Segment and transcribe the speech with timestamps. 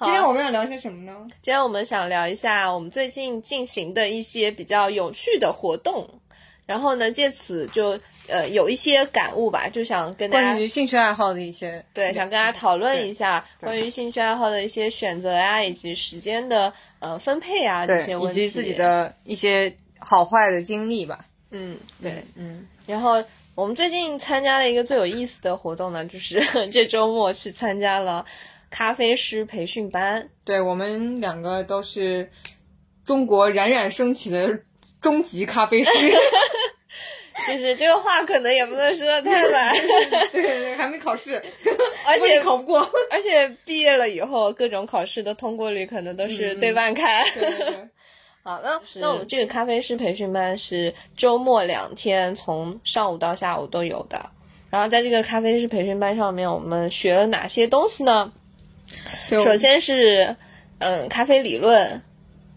[0.00, 1.14] 今天我们要聊些什么呢？
[1.40, 6.08] 今天我们想聊一下我们最近进行的一些比较有趣的活动，
[6.66, 21.24] 然后呢，借此就呃有一些感悟吧，就想跟大家关于兴趣爱好的一些，对，想跟大家讨论一下关于兴趣爱好的一些选择呀，以及时间的呃分配啊这些，问题，以及自己的一些好坏的经历吧。
[21.50, 23.22] 嗯对，嗯，然后
[23.54, 28.26] 我们最近参加了一个最有意思的活动呢，就是 这周末去参加了
[28.76, 30.28] 咖啡师培训班。
[30.44, 32.28] 对我们两个都是
[33.04, 34.58] 中国冉冉升起的
[35.00, 35.90] 终极咖啡师。
[37.46, 39.72] 就是这个话可能也不能说的太满，
[40.32, 41.40] 对对对，还没考试，
[42.04, 42.80] 而且考不过。
[43.12, 47.22] 而且毕业了以后，各种考试的通过率可能都是对半开。
[47.22, 47.88] 嗯对对对，
[48.42, 54.30] 好，那那我们这个咖啡师培训班是周末两天，从上午到下午都有的。
[54.70, 58.32] 然后在这个咖啡师培训班上面，我们学了哪些东西呢？
[59.30, 60.34] 对首先是
[60.78, 62.00] 嗯咖啡理论，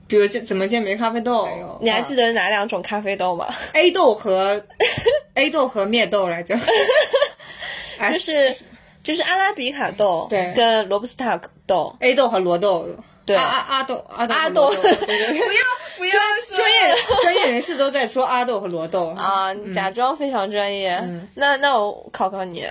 [0.08, 1.48] 比如这怎么鉴别咖啡豆，
[1.82, 4.66] 你还记得得哪两种咖啡豆吗？A 豆和
[5.36, 6.58] A 豆和灭豆来着？
[8.00, 8.56] 哎就是
[9.04, 10.54] 就是阿拉比卡豆对。
[10.56, 11.96] 跟罗布斯塔豆。
[12.00, 12.88] A 豆和罗豆，
[13.26, 13.36] 对。
[13.36, 14.68] 阿阿阿豆阿豆阿豆。
[14.70, 15.40] 和罗豆，对对对，
[15.98, 16.12] 不要
[16.46, 16.58] 说。
[16.58, 19.08] 专业专业人士都在说阿豆和罗豆。
[19.18, 21.02] 啊，你假装非常专业。
[21.36, 22.66] 那那我考考你，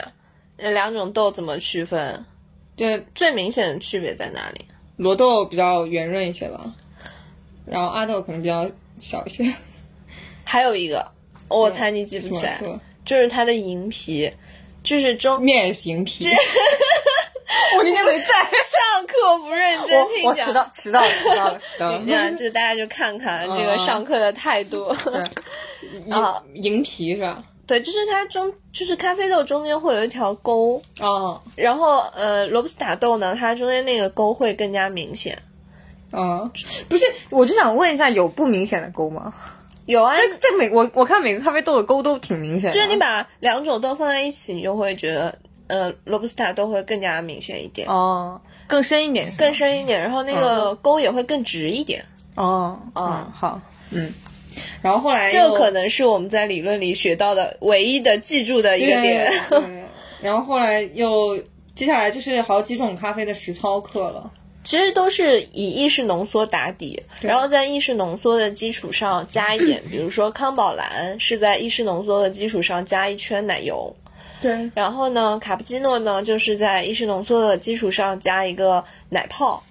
[0.59, 2.25] 呃两种豆怎么区分？
[2.77, 4.65] 就最明显的区别在哪里？
[4.97, 6.73] 罗豆比较圆润一些吧，
[7.67, 9.53] 然后阿豆可能比较小一些。
[10.45, 11.11] 还有一个，
[11.49, 12.61] 我猜你记不起来
[13.05, 14.33] 就是它的银皮，
[14.83, 16.27] 就是中面型皮。
[17.79, 20.25] 我今天没在， 上课不认真听讲。
[20.25, 21.99] 我迟到迟到了迟到了迟到了。
[22.05, 24.87] 你看，就大家就看看这个嗯上课的态度。
[26.11, 27.43] 啊银银皮是吧？
[27.67, 35.39] 对，就是它中，就是咖啡豆中间会有一条沟，哦然后呃，罗布斯塔豆呢，它中间那个沟会更加明显。
[36.13, 36.51] 哦，
[36.89, 39.35] 不是，我就想问一下，有不明显的沟吗？
[39.87, 42.75] 有啊，这这每我我看每个咖啡豆的沟都挺明显的。
[42.75, 52.05] 就是你把两种豆放在一起，你就会觉得，呃，罗布斯塔豆会更加明显一点，哦，更深一点，更深一点，然后那个沟也会更直一点。
[52.37, 53.61] 哦哦嗯好
[53.91, 54.13] 嗯，
[54.83, 59.33] 然后后来这可能是我们在理论里学到的唯一的记住的一个点。
[60.23, 61.39] 然后后来又
[61.75, 64.33] 接下来就是好几种咖啡的实操课了。
[64.65, 73.95] 其实都是以意式浓缩打底，然后在意式浓缩的基础上加一点，比如说康宝蓝是在意式浓缩的基础上加一圈奶油，
[74.43, 79.63] 对，然后呢，卡布奇诺呢就是在意式浓缩的基础上加一个奶泡，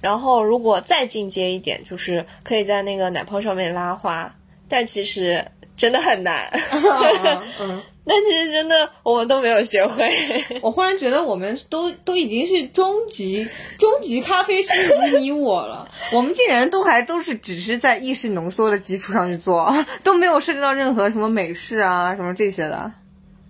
[0.00, 4.34] 然后如果再进阶一点，就是可以在那个奶泡上面拉花，
[4.68, 5.44] 但其实
[5.76, 6.48] 真的很难，
[7.60, 10.08] 嗯， 但其实真的我们都没有学会。
[10.62, 13.48] 我忽然觉得我们都都已经是终极
[13.78, 14.72] 终极咖啡师
[15.10, 19.74] 如你我了，我们竟然都还都是只是在意式浓缩的基础上去做，
[20.04, 22.92] 都没有涉及到任何什么美式啊什么这些的。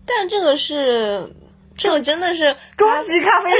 [0.06, 1.32] 但这个是，
[1.76, 3.56] 这个真的是终极咖啡师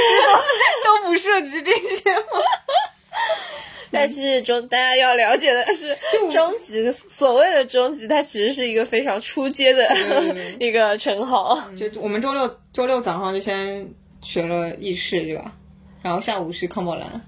[0.83, 2.23] 都 都不涉及这些吗？
[3.89, 5.97] 但其实中大家要了解的是，
[6.31, 9.87] 终极所谓的终极，它其实是一个非常出阶的
[10.59, 11.61] 一个称号。
[11.75, 13.89] 就我们周六周六早上就先
[14.21, 15.53] 学了意式，对吧？
[16.03, 17.21] 然后下午是康宝蓝，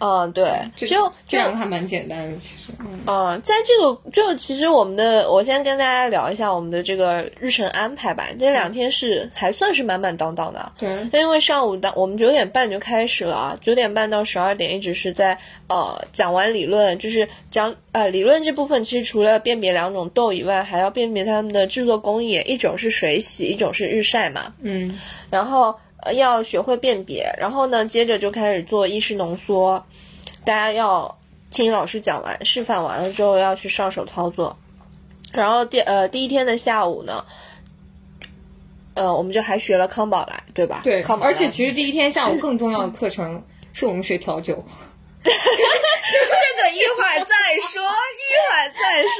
[0.00, 2.72] 嗯，对，就就这两个还蛮简单的，其实。
[2.80, 8.28] 嗯嗯，在这个就其实我们的，我先跟大家聊一下我们的这个日程安排吧。
[8.38, 15.38] 这两天是还算是满满当当的，对，因为上午当我们九点半就开始了啊，九点半到十二点一直是在
[15.68, 24.52] 呃讲完理论，就是讲呃理论这部分，其实除了辨别两种豆以外，还要辨别它们的制作工艺，一种是水洗，一种是日晒嘛。
[24.60, 24.98] 嗯，
[25.30, 29.84] 然后呃要学会辨别，然后呢，接着就开始做意识浓缩，
[30.44, 31.18] 大家要
[31.50, 34.56] 听老师讲完，示范完了之后要去上手操作。
[35.32, 37.24] 然后第呃第一天的下午呢，
[38.94, 40.80] 呃我们就还学了康宝莱，对吧？
[40.84, 43.42] 对，康宝来而且其实第一天下午更重要的课程
[43.72, 44.64] 是我们学调酒。
[45.24, 47.34] 这个一会儿再
[47.72, 49.18] 说，一会儿再说。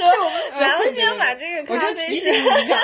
[0.58, 2.78] 咱们先把这个咖啡提醒你一下，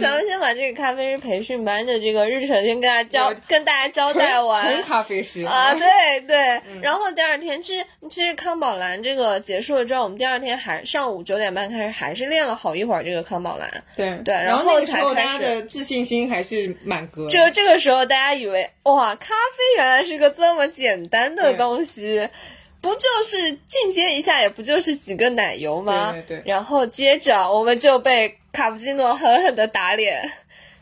[0.00, 13.84] 咱们先把这这个咖啡师培训班的这个日程先跟大家交跟大家交代完纯咖啡师啊，对对，然后第二天其实其实康宝蓝这个结束了之后，我们第二天还上午九点半开始，还是练了好一会儿这个康宝蓝。
[13.96, 17.30] 对对然然后那个时候大家的自信心还是满格的。
[17.30, 21.77] 就这个时候，大家以为哇，咖啡原来是个这么简单的东西，
[22.80, 26.12] 不就是进阶一下，也不就是几个奶油吗？
[26.12, 30.30] 对对对然后接着我们就被卡布奇诺狠狠的打脸，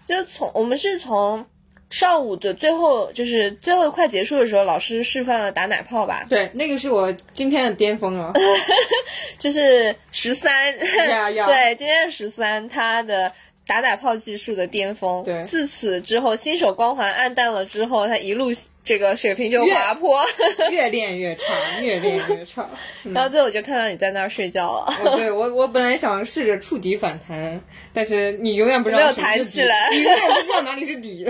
[0.07, 1.45] 就从我们是从
[1.89, 8.33] 上午的最后，就是最后快结束的时候，老师示范了打奶泡吧，对，那个是我今天的巅峰了。
[9.39, 13.33] 就是十三 对，今天是十三，他的
[13.67, 15.25] 打打炮技术的巅峰。
[15.25, 18.51] 对自此之后，新手光环暗淡了之后，他一路
[18.85, 20.25] 这个水平就越滑坡，
[20.71, 22.69] 越练越差，越练越差。
[23.05, 24.95] 嗯然后最后我就看到你在那儿睡觉了。
[25.05, 27.61] 我对我我本来想试着触底反弹，
[27.93, 31.27] 但是你永远不知道没有什么是底抬起来你永远不知道哪里是底。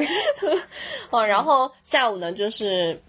[1.11, 3.01] 哦，然后下午呢就是。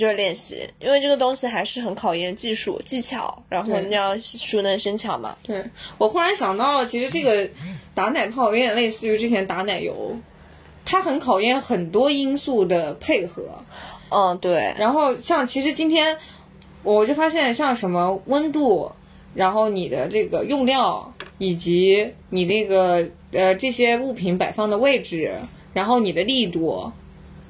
[0.00, 5.36] 就是练习，因为这个东西还是很考验技术技巧，然后对你要熟能生巧嘛。
[5.42, 5.62] 对
[5.98, 7.50] 我忽然想到了，其实这个
[7.94, 10.16] 打奶泡有点类似于之前打奶油，
[10.86, 13.42] 它很考验很多因素的配合。
[14.08, 16.16] 嗯，对，然后像其实今天
[16.82, 18.90] 我就发现，像什么温度，
[19.34, 25.34] 然后你的这个用料，以及你那个呃这些物品摆放的位置，
[25.74, 26.90] 然后你的力度，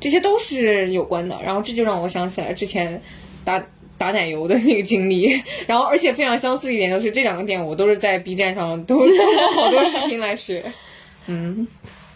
[0.00, 1.38] 这些都是有关的。
[1.44, 3.00] 然后这就让我想起来之前
[3.44, 3.62] 打
[3.99, 5.43] 打奶油的那个经历。
[5.69, 10.73] 然后而且非常相似一点就是这两个点我都是在 B 站上都都 有好多视频来学。
[11.26, 11.69] 嗯，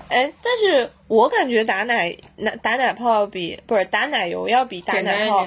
[0.08, 5.46] 哎，但是我感觉打奶奶打奶泡比不是打奶油要比打奶泡。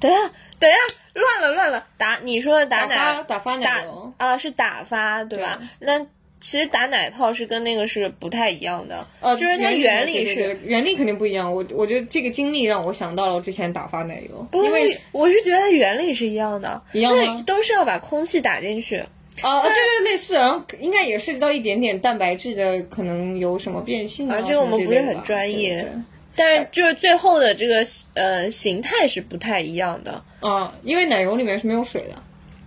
[0.00, 0.20] 等一下，
[0.60, 0.76] 等下，
[1.14, 1.84] 乱了乱了！
[1.96, 5.60] 打你说的打奶打发打发奶油啊是打发对吧？
[5.80, 6.06] 那
[6.40, 10.58] 其实打奶泡是跟那个是不太一样的，呃，就是它原理是。
[10.64, 11.52] 原理肯定不一样。
[11.52, 19.02] 我我觉得这个经历让我想到了我之前打发奶油，不因为我是觉得它原理是一样的，一样吗，都是要把空气打进去。
[19.40, 26.02] 啊，对对类似，然后应该也涉及到一点点蛋白质的可能有什么变性啊这个我们不是很专业对对对
[26.34, 27.84] 但是就是最后的这个
[28.14, 32.20] 呃形态是不太一样的，啊，因为奶油里面是没有水的，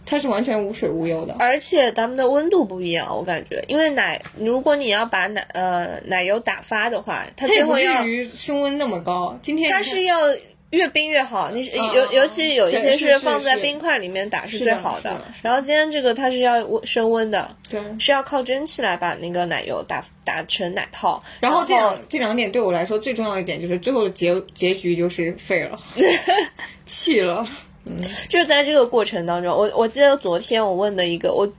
[0.05, 1.35] 它是完全无水无油的。
[1.39, 8.03] 而且咱们的温度不一样，我感觉，因为奶如果你要把奶呃奶油打发的话，它最后要
[8.33, 9.37] 升温那么高。
[9.41, 10.19] 今天它是要
[10.71, 21.21] 越冰越好，你尤尤其有一些是是放在冰块里面打是最好是的然后今天这个它是要温升温的，对，是要靠蒸汽来把那个奶油打打成奶泡。
[21.41, 25.77] 然后这两这两点对我来说最重要一点就是最后的结结局就是废了，
[26.85, 27.45] 气了。
[28.29, 31.51] 就是在这个过程当中，我我记得昨天我问的一个，我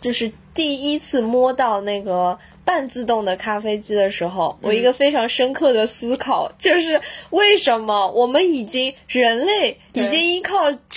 [0.00, 10.56] 就是第一次摸到那个半自动的咖啡机的时候，我一个非常深刻的思考就是为什么我们已经人类已经依靠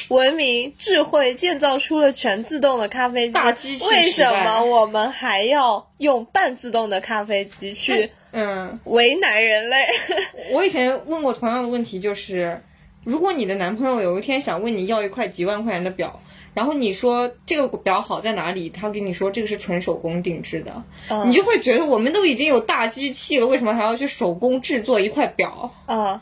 [0.09, 9.85] 文明智慧建造出了全自动的咖啡机，大机器为什么我们还要用半自动的咖啡机去嗯，为难人类？
[10.51, 12.61] 我以前问过同样的问题，就是
[13.03, 16.21] 如果你的男朋友有一天想问你要一块几万块钱的表，
[16.53, 25.73] 然后你说这个表好在哪里，他跟你说这个是纯手工定制的，嗯你就会觉得我们都已经有大机器了，为什么还要去手工制作一块表？
[25.85, 26.21] 啊、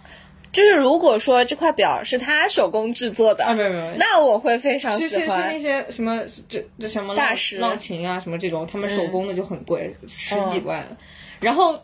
[0.54, 3.94] 就是如果说这块表是他手工制作的，啊，没有没有。
[3.98, 5.50] 那我会非常是是是喜欢。
[5.52, 10.98] 那些什么这这什么浪大师浪琴啊什么这种，他们手工的就很贵，十嗯几万。
[11.40, 11.83] 然后，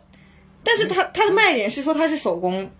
[0.62, 2.70] 但是它它的卖点是说它是手工，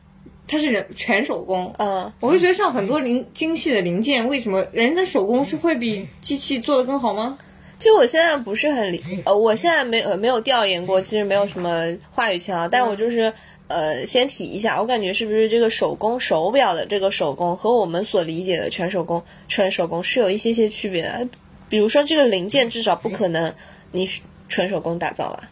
[0.49, 1.75] 它是人全手工。
[1.79, 7.39] 嗯，我会觉得像很多零精细的零件，为什么人的手工是会比机器做的更好吗？
[7.79, 12.69] 其实我现在不是很理，呃，我现在没呃没有调研过，其实没有什么话语权啊。
[12.69, 13.35] 但是我就是
[13.69, 21.29] 呃先提一下，我感觉是不是这个手工手表的这个手工和我们所理解的全手工纯手工是有一些些区别的。
[21.69, 23.53] 比如说这个零件至少不可能
[23.93, 24.09] 你
[24.49, 25.51] 纯手工打造吧？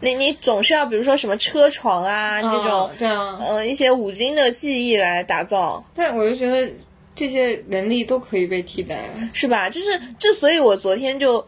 [0.00, 5.84] 你你总是要比如说什么车床啊这种啊，对啊，呃一些五金的技艺来打造。
[5.94, 6.70] 但我就觉得
[7.14, 9.04] 这些人力都可以被替代。
[9.32, 9.70] 是吧？
[9.70, 11.46] 就是这，所以我昨天就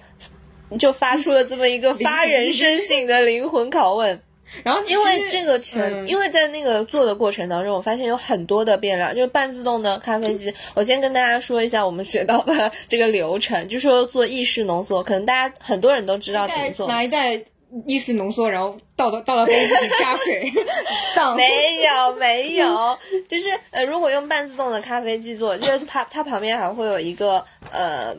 [0.79, 4.21] 就发出了这么一个发人深省的灵魂拷问。
[4.65, 10.51] 然后因为这个全，嗯因为在那个做的过程当中，我发现有很多的变量，就是半自动的咖啡机。
[10.73, 16.89] 我先跟大家说一下我们学到的 这个流程，就说做意式浓缩，可能大家很多人都知道怎么做。
[16.89, 17.39] 拿一袋
[17.87, 20.51] 意式浓缩，然后倒到倒到杯子里加水，
[21.17, 22.99] 倒没有没有，
[23.29, 28.15] 就是呃，如果用半自动的咖啡机做，就是它它旁边还会有一个呃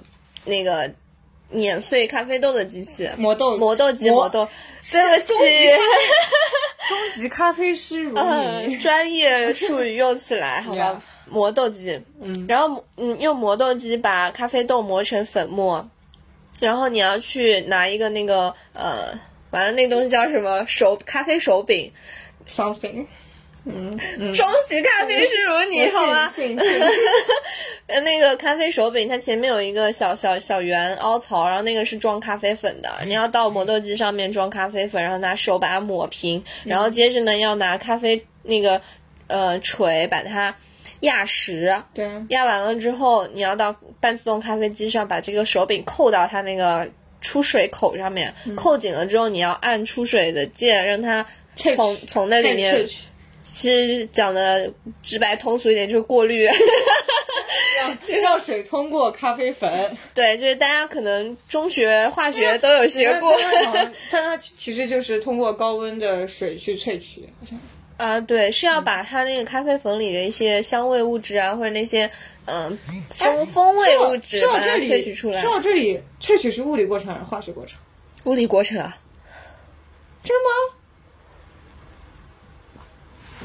[0.45, 0.91] 那个
[1.51, 4.47] 碾碎咖啡豆的机器，磨豆磨豆机，磨磨豆。
[4.91, 5.77] 对不起终，极咖
[6.87, 11.31] 终极咖啡师如嗯，你，专业术语用起来，好吧 Yeah？
[11.33, 15.85] 磨豆机，嗯，然后嗯，用磨豆机把咖啡豆磨成粉末，
[16.59, 19.11] 然后你要去拿一个那个呃，
[19.51, 21.91] 完了那个东西叫什么手咖啡手柄
[22.47, 23.05] ，something，
[23.65, 26.31] 嗯嗯，终极咖啡师如你，好吗？
[27.87, 32.89] 呃， 那个咖啡手柄，它前面有一个小小小圆凹槽，然后那个是装咖啡粉的。
[33.05, 38.81] 你要到磨豆机上面装咖啡粉，然后拿手把它抹平，然后接着呢要拿咖啡那个
[39.27, 40.55] 呃锤把它
[41.01, 41.75] 压实。
[41.93, 46.87] 对，压完了之后，你要到半自动咖啡机上把这个手柄扣到它那个
[47.21, 52.87] 出水口上面，扣紧了之后，你要按出水的键，让它从从那里面
[53.43, 54.71] 其实讲的
[55.01, 56.47] 直白通俗一点，就是过滤。
[57.77, 59.69] 让让水通过咖啡粉。
[60.13, 63.33] 对，就是大家可能中学化学都有学过。
[64.11, 67.59] 但它其实就是通过高温的水去萃取，好像
[67.97, 72.09] 啊，对，是要把它那个咖啡粉里的一些香味物质啊，或者那些
[72.49, 72.77] 嗯
[73.13, 75.41] 风风味物质把它说到这里，萃取出来。
[75.41, 77.77] 说到这里，萃取是物理过程还是化学过程？
[78.25, 78.97] 物理过程啊，
[80.23, 80.49] 真的吗？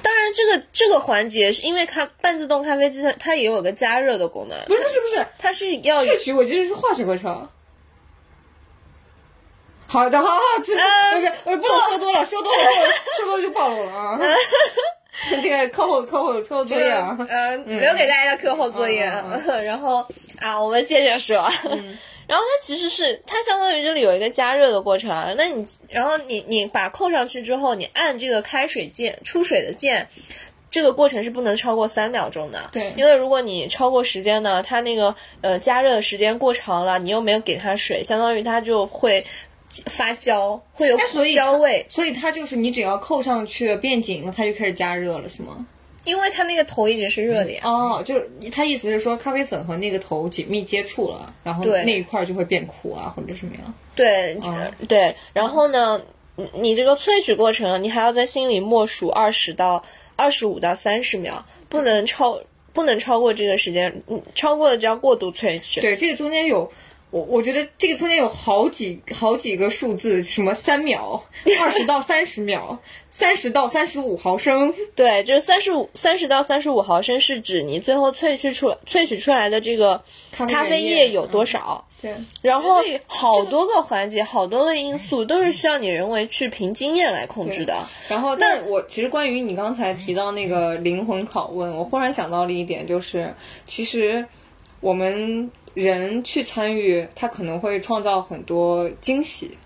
[0.03, 7.49] 当然这个这个环节是因为咖半自动咖啡机它它也有个加热的功能，不是不是不是，它是要萃取我记得是化学过程。
[9.87, 12.59] 好的，好好，这嗯不是呃不能说多了，说多了
[13.17, 14.19] 说多了就暴露了啊。
[15.43, 19.05] 这个课后课后课后作业啊，呃，留给大家的课后作业。
[19.07, 20.07] 嗯 然后
[20.39, 21.37] 啊，我们接着说。
[22.27, 25.35] 然后它其实是它相当于这里有一个加热的过程啊。
[25.37, 30.09] 那你然后你你把扣上去之后，你按这个开水键出水的键。
[30.71, 39.25] 这个过程是不能超过三秒钟的，对因为如果你超过时间呢，它那个呃加热的时间过长了，你又没有给它水，相当于它就会
[39.87, 40.97] 发焦，会有
[41.35, 45.67] 焦味，所以它就是你只要扣上去变紧了，它就开始加热了，是吗？
[46.05, 47.63] 因为它那个头一直是热的呀。
[47.65, 53.75] 哦，就是他意思是说咖啡粉和那个头紧密接触了，然后那一块儿就会变苦啊，或者什么样？
[53.97, 55.99] 对、嗯对，然后呢，
[56.37, 59.83] 你你这个萃取过程，你还要在心里默数二十到
[60.15, 62.39] 二十五到三十秒，不能超
[62.75, 65.81] 不能超过这个时间，嗯，超过了就要过度萃取。
[65.81, 66.71] 对，这个中间有。
[67.15, 71.23] 我我觉得这个中间有好几好几个数字，什么三秒、
[71.61, 72.77] 二十到三十秒、
[73.09, 80.03] 三十到三十五毫升，对，就是三十五三十到三十五毫升是指你最后萃取出萃取出来的这个
[80.33, 81.87] 咖啡液液有多少。
[82.03, 87.89] 对，然后好多个环节，好多个因素都是需要你人为去凭经验来控制的。
[88.09, 93.33] 然后，但我其实关于你刚才提到那个灵魂拷问，我忽然想到了一点，就是
[93.69, 94.27] 其实
[94.81, 99.59] 我们人去参与，他可能会创造很多惊喜。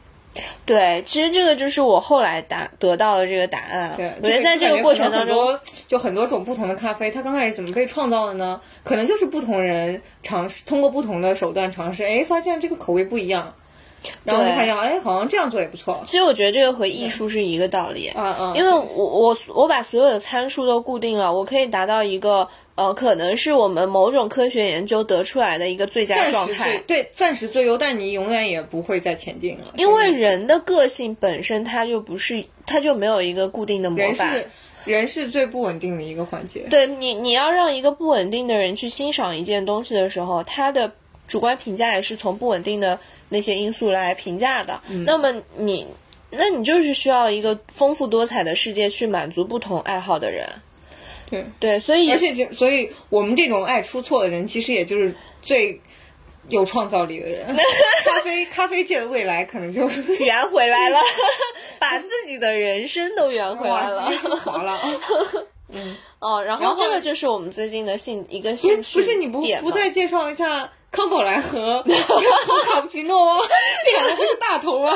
[0.65, 3.95] 对，其实这个就是我后来答得到的这个答案。
[3.97, 8.61] 对，我觉得在这个过程当中，就很多种不同的咖啡，它刚开始怎么被创造的呢？
[8.85, 13.55] 可能就是不同人尝试，通过不同的手段尝试，哎，发现这个口味不一样，
[14.23, 16.03] 然后就对发现，哎，好像这样做也不错。
[16.07, 18.13] 其实我觉得这个和艺术是一个道理。
[18.15, 22.49] 嗯嗯，因为我我我把所有的参数都固定了，我可以达到一个
[22.79, 26.79] 呃，可能是我们某种科学研究得出来的一个最佳状态。
[26.87, 34.33] 对，暂时最优，但你永远也不会再前进了，因为人的个性本身，它就不是，它就没有一个固定的模板。
[34.33, 34.51] 人是
[34.85, 36.61] 人是最不稳定的一个环节。
[36.71, 40.93] 对你，你要让一个不稳定的人去欣赏一件东西的时候，他的
[41.27, 42.97] 主观评价也是从不稳定的
[43.29, 44.81] 那些因素来评价的。
[44.89, 45.85] 嗯那么你，
[46.31, 50.49] 那你就是需要一个丰富多彩的世界去满足不同爱好的人。
[51.31, 55.81] 对，对，所以而且就所以我们这种爱出错的人，其实也就是最
[56.49, 57.57] 有创造力的人。
[58.05, 60.99] 咖啡咖啡界的未来可能就圆回来了，
[61.79, 64.17] 把自己的人生都圆回来，了直。
[64.17, 64.79] 接升华了。
[66.19, 73.45] 哦，然然后后这个就是我们最近的兴一个不兴趣是不是，你不不再介绍一下康宝莱和和卡布奇诺吗？
[73.85, 74.91] 这两个不是大头吗？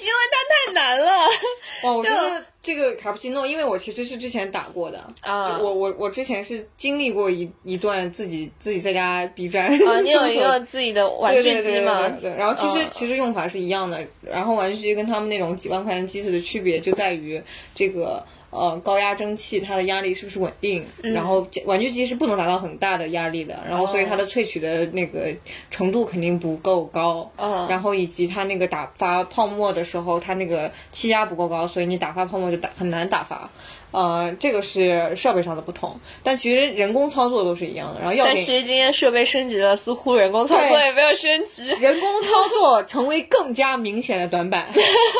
[0.00, 1.26] 因为它太难了。
[1.82, 12.08] 哦，我觉得这个卡布奇诺，因为我其实是之前打过的啊就我我我之前是经历过一一段自己自己在家 B 站啊，你有 一个自己的玩具对对对对机吗？
[12.20, 17.40] 对对，然后其实、嗯其实用法是一样的，然后玩具机跟他们那种几万块钱机子的区别就在于
[17.74, 25.34] 这个呃高压蒸汽它的压力是不是稳定，然后玩具机是不能达到很大的压力的，然后所以它的萃取的那个
[25.70, 33.50] 程度肯定不够高，嗯然后以及它那个打发泡沫的时候，它那个气压不够高，所以你打发泡沫就打很难打发。
[33.90, 38.00] 呃，这个是设备上的不同，但其实人工操作都是一样的。
[38.00, 41.66] 然后药品 但其实今天设备升级了，似乎人工操作也没有升级。
[41.80, 44.66] 人工操作成为更加明显的短板。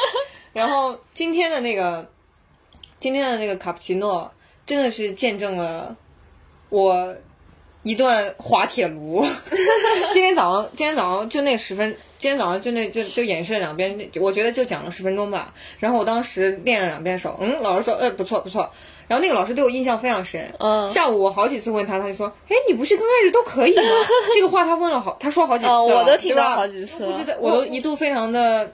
[0.53, 2.11] 然后今天的那个，
[3.01, 4.33] 今天的那个卡布奇诺，
[4.67, 5.97] 真的是见证了
[6.69, 7.15] 我
[7.85, 9.25] 一段滑铁卢。
[10.13, 15.55] 今天早上，今天早上就那十分，今天早上就那就就演示了两遍，我觉得就讲了十分钟吧。
[15.79, 18.71] 然后我当时练了两遍手，嗯，老师说，呃，不错不错。
[19.07, 20.53] 然后那个老师对我印象非常深。
[20.59, 23.83] 嗯下午我好几次问他，他就说：“哎，你不是刚开始都可以吗？”
[24.35, 28.71] 这个话他问了好，他说好几次了，哦我都听到好几次了我不知道，我都一度非常的，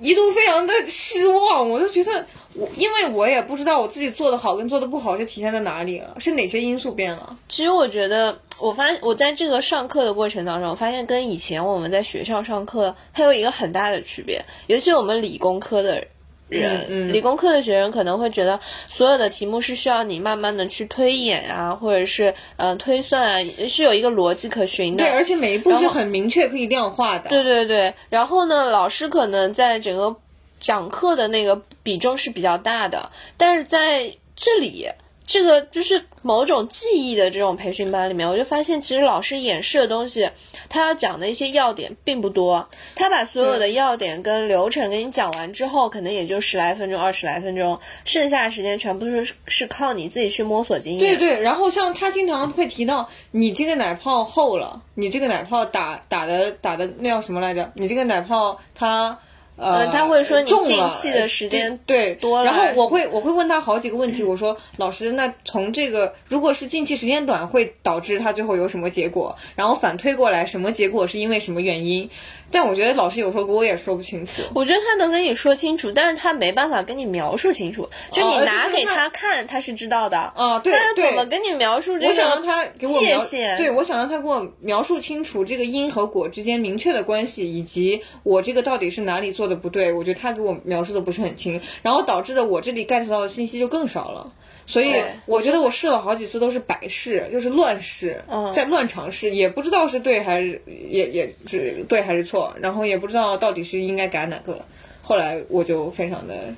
[0.00, 1.70] 一度非常的失望。
[1.70, 7.36] 我就觉得我，因为我也不知道我自己做的好跟做的不好是体现在哪里了，是哪些因素变了。
[7.48, 16.06] 其实我觉得，我发我在这个上课的过程当中，我发现跟以前我们在学校上课，它有一个很大的区别，尤其我们理工科的
[16.48, 16.86] 人。
[16.88, 25.02] 嗯嗯理工科的学生可能会觉得所有的题目是需要你慢慢的去推演啊，或者是呃推算啊，是有一个逻辑可循的。
[25.02, 27.30] 对，而且每一步是很明确可以量化的。
[27.30, 30.14] 对对对，然后呢，老师可能在整个
[30.60, 34.88] 讲课的那个比重是比较大的，但是在这里，
[35.26, 40.28] 这个就是某种记忆的这种培训班里面，我就发现其实老师演示的东西，
[40.68, 51.00] 他要讲的一些要点并不多，他把所有的要点跟流程给你讲完之后，可能也就十来分钟、二十来分钟，剩下的时间全部是是靠你自己去摸索经验。
[51.00, 57.72] 对对，然后像他经常会提到，你这个奶泡厚了，你这个奶泡打打的打的那叫什么来着？
[57.76, 59.20] 你这个奶泡它
[59.56, 69.36] 呃，嗯他会说你重了进气的时间对多了然后我会我会问他好几个问题，我说老师，那从这个如果是进气时间短，会导致他最后有什么结果？
[69.54, 72.10] 然后反推过来，什么结果是因为什么原因？
[72.50, 74.32] 但我觉得老师有时候给我也说不清楚。
[74.54, 77.88] 我觉得他能跟你说清楚，但是他没办法跟你描述清楚。
[78.12, 80.18] 就你哦拿给他他看，他是知道的。
[80.18, 83.56] 啊，对但是，怎么跟你描述这个我想让个他给我界描，限？
[83.56, 89.92] 对我想让他给我描述清楚这个因和果之间明确的关系，以及我这个到底是哪里做的不对。
[89.92, 94.32] 我觉得他给我描述的不是很清，然后导致的我这里 get 到的信息就更少了。
[94.66, 94.94] 所以
[95.26, 104.64] 我觉得我试了好几次都是白试，就是乱试，嗯在乱尝试，也不知道是对还是也也是对还是错，然后也不知道到底是应该改哪个。
[105.02, 106.54] 后来我就非常的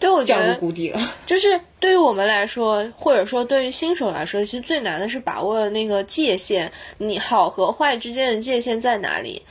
[0.00, 1.00] 对，我觉降入得谷底了。
[1.26, 9.42] 就是对于我们来说，或者说对于新手来说，其实最难的是把握那个界限，你好和坏之间的界限在哪里。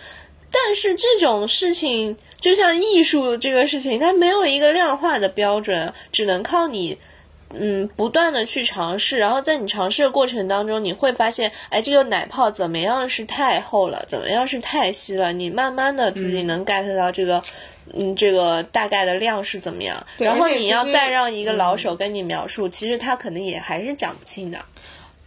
[0.52, 6.98] 但是这种事情，就像艺术这个事情，它没有一个量化的标准，只能靠你。
[7.54, 17.42] 嗯，不断的去尝试，然后在你尝试的过程当中，你会发现，哎，这个奶泡怎么样是太厚了，怎么样是太稀了，你慢慢的自己能 get 到这个，
[17.94, 24.60] 嗯，这个大概的量是怎么样，然后你要再让一个老手跟你描述，其实他可能也还是讲不清的。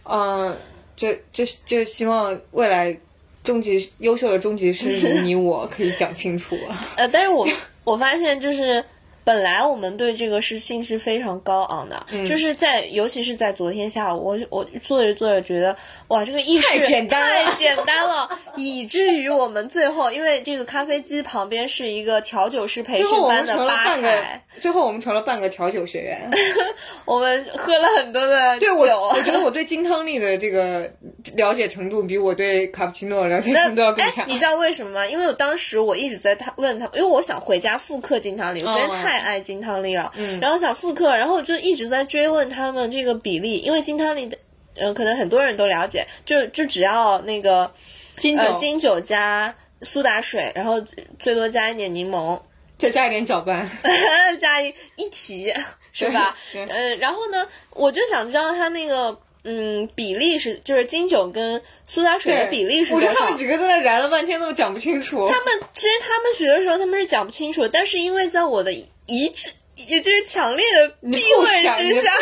[0.03, 0.55] 嗯，
[0.95, 2.95] 就就就希望未来
[3.43, 6.87] 终极优秀的终极是你我可以讲清楚啊。
[6.97, 7.47] 呃，但是我
[7.83, 8.83] 我发现就是。
[9.23, 15.75] 本来我们对这个是兴致非常高昂的，嗯就是在尤其是在昨天下午，我我做着做着觉得
[16.07, 26.29] 哇，这个意识太简单了太简单了， 以至于我们最后因为这个咖啡机旁边是一个调酒师培训班的吧台，，最后我们成了半个调酒学员。
[27.05, 29.01] 我们喝了很多的对我，酒。
[29.13, 30.91] 我觉得我对金汤力的这个
[31.35, 34.25] 了解程度比我对卡布奇诺了解程度要更强，。
[34.25, 35.05] 哎你知道为什么吗？
[35.05, 40.39] 因为我当时我一直在他问他，因为我想回家复刻金汤力，我昨天哦太爱金汤力了，嗯。
[40.39, 44.37] 然后想复刻，然后我就一直在追问他们这个比例，因为金汤力的，
[44.75, 47.69] 呃，可能很多人都了解，就就只要那个
[48.17, 50.81] 金酒、呃金酒加苏打水，然后
[51.19, 52.39] 最多加一点柠檬，
[52.77, 53.69] 再加一点搅拌。
[54.39, 55.53] 加一一提，
[55.91, 56.35] 是吧？
[56.53, 56.73] 对对。
[56.73, 63.37] 呃，然后呢，我就想知道它那个嗯比例是，就是金酒跟苏打水的比例是多少我觉得他们？
[63.37, 65.27] 几个在那燃了半天都讲不清楚。
[65.27, 68.71] 他们其实他们学的时候他们是讲不清楚，但是因为在我的
[69.07, 69.51] 一致，
[69.87, 72.13] 也就是强烈的你逼问之下，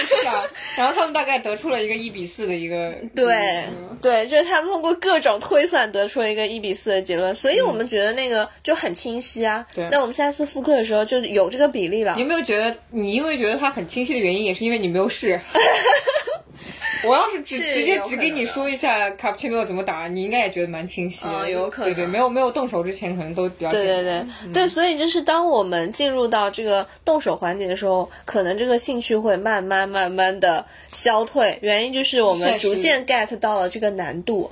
[0.78, 3.36] 然后他们大概得出了一个一比四的一个对
[3.68, 9.66] 嗯对，就是他们通过各种推算得出了一个一比四的结论，所以我们觉得那个就很清晰啊。
[9.76, 12.22] 对那我们下次复课的时候就有这个比例了你。
[12.22, 15.42] 有没有觉得，你因为觉得它很清晰的原因，也是因为你没有试？
[17.06, 34.52] 我要是只是直接只给你说一下卡布奇诺怎么打，你应该也觉得蛮清晰有可对对，没有没有动手之前，可能都比较对对对，所以就是当我们进入到这个动手环节的时候，可能这个兴趣会慢慢慢慢的消退，原因就是我们逐渐 get 到了这个难度。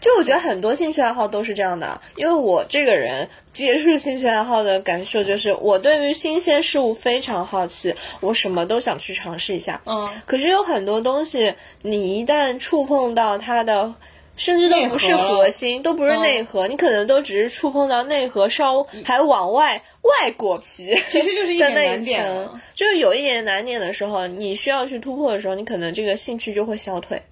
[0.00, 9.80] 就我觉得很多兴趣爱好都是这样的，因为我这个人接触兴趣爱好的感受就是，我对于新鲜事物非常好奇，我什么都想去尝试一下。
[9.86, 13.94] 嗯，可是有很多东西，你一旦触碰到它的，
[14.36, 27.22] 甚至都不是核心，都不是内核，你可能都只是触碰到内核，稍还往外外果皮，其实就是一点难点层。，就是有一点难点的时候，你需要去突破的时候，你可能这个兴趣就会消退，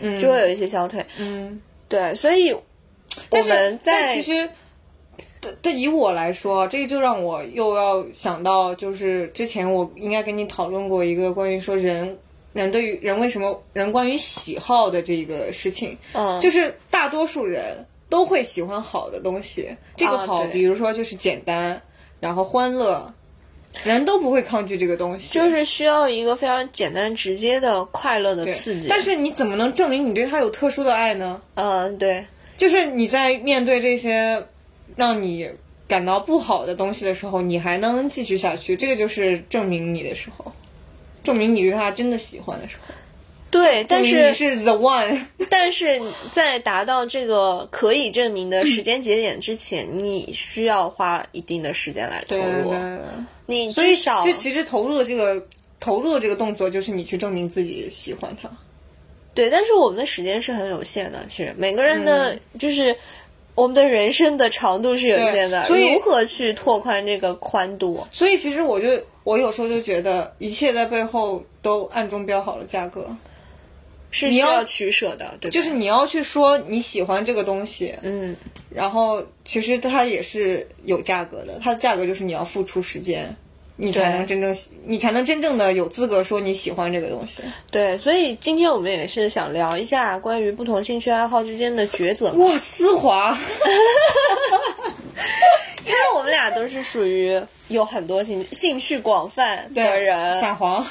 [0.00, 1.06] 嗯，就会有一些消退。
[1.16, 1.62] 嗯。
[1.88, 4.48] 对，所以我们在其实，
[5.42, 12.16] 但但以我来说，这个就让我又要想到，就是之前我应该跟你讨论过一个关于说人
[12.54, 21.82] 人对于人为什么人关于喜好的这个事情，嗯，就是大多数人都会喜欢好的东西，这个啊好，对比如说就是简单，
[22.20, 23.12] 然后欢乐。
[23.84, 28.86] 人都不会抗拒这个东西，就是需要一个非常简单直接的快乐的刺激。
[28.86, 31.40] 但是你怎么能证明你对他有特殊的爱呢？
[31.54, 32.22] 嗯，对，
[32.58, 34.46] 就是你在面对这些
[34.96, 35.50] 让你
[35.88, 40.52] 感到不好的东西的时候，你还能继续下去，这个就是证明你的时候，
[41.22, 42.94] 证明你对他真的喜欢的时候。
[43.50, 46.00] 对，但是你是是 the one， 但是
[46.32, 52.70] 在达到这个可以证明的时间节点之前，你需要花一定的时间来投对对入。
[52.70, 52.80] 对。
[53.44, 55.46] 你所以至少就其实投入的这个
[55.80, 58.48] 投入的这个动作，就是你去证明自己喜欢他。
[59.34, 62.96] 对，但是我们的时间是很有限的，其实每个人嗯的、就是
[63.54, 68.06] 我们的人生的长度是有限的，所以如何去拓宽这个宽度？
[68.10, 68.88] 所以其实我就
[69.24, 73.14] 我有时候就觉得，一切在背后都暗中标好了价格，
[74.10, 75.52] 是需要要取舍的，对吧？
[75.52, 78.34] 就是你要去说你喜欢这个东西，嗯，
[78.70, 83.36] 然后其实它也是有价格的，它的价格就是你要付出时间，
[83.84, 87.42] 你才能真正你才能真正的有资格说你喜欢这个东西。
[87.68, 93.36] 对，所以今天我们也是想聊一下关于不同兴趣爱好之间的抉择，哇，丝滑，
[95.84, 100.86] 因为我们俩都是属于有很多兴兴趣广泛的人，散黄，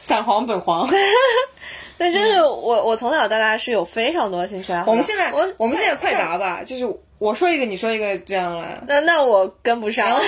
[0.00, 0.90] 散黄本黄。
[1.98, 4.90] 对，就是我我从小到大是有非常多的兴趣爱好。
[4.90, 6.84] 我们现在我我们现在快 答吧，就是
[7.18, 10.16] 我说一个，你说一个，这样来，那那我跟不上然。
[10.16, 10.22] 后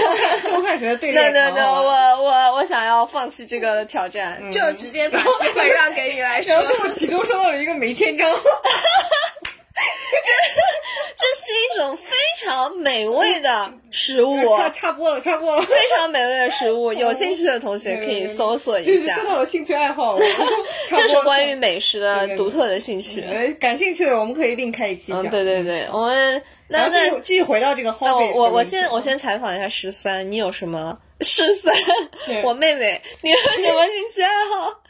[0.45, 1.55] 就看谁的队那列 长。
[1.55, 6.63] 那那好吧我我我想要放弃这个挑战，就直接把机会让给你来说然。
[6.67, 8.29] 后最后其中收到了一个没签章。
[11.17, 15.63] 这是一种非常美味的食物，插插播了，插播了。
[15.63, 16.93] 非常美味的食物。
[16.93, 20.19] 有兴趣的同学可以搜索一下就是说，到了兴趣爱好，
[20.89, 23.23] 这是关于美食的独特的兴趣。
[23.23, 25.23] 呃感兴趣的，我们可以另开一期讲。
[25.23, 28.33] 嗯，对对对，我们那然后继那续继续回到这个那 hobby。
[28.33, 31.75] 我我我先我先采访一下十三，你有什么 十三？
[32.45, 34.81] 我妹妹，你有什么兴趣爱好？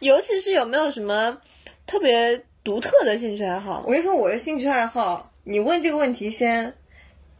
[0.00, 1.38] 尤其是有没有什么
[1.86, 3.92] 特别独特的兴趣爱好我？
[3.92, 6.74] 跟你说，我的兴趣爱好，你问这个问题先，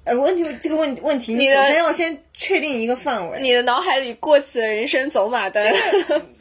[0.04, 5.74] 呃，问题这个问问题，你首先要先确定一个范围，你的脑海里过起了人生走马灯，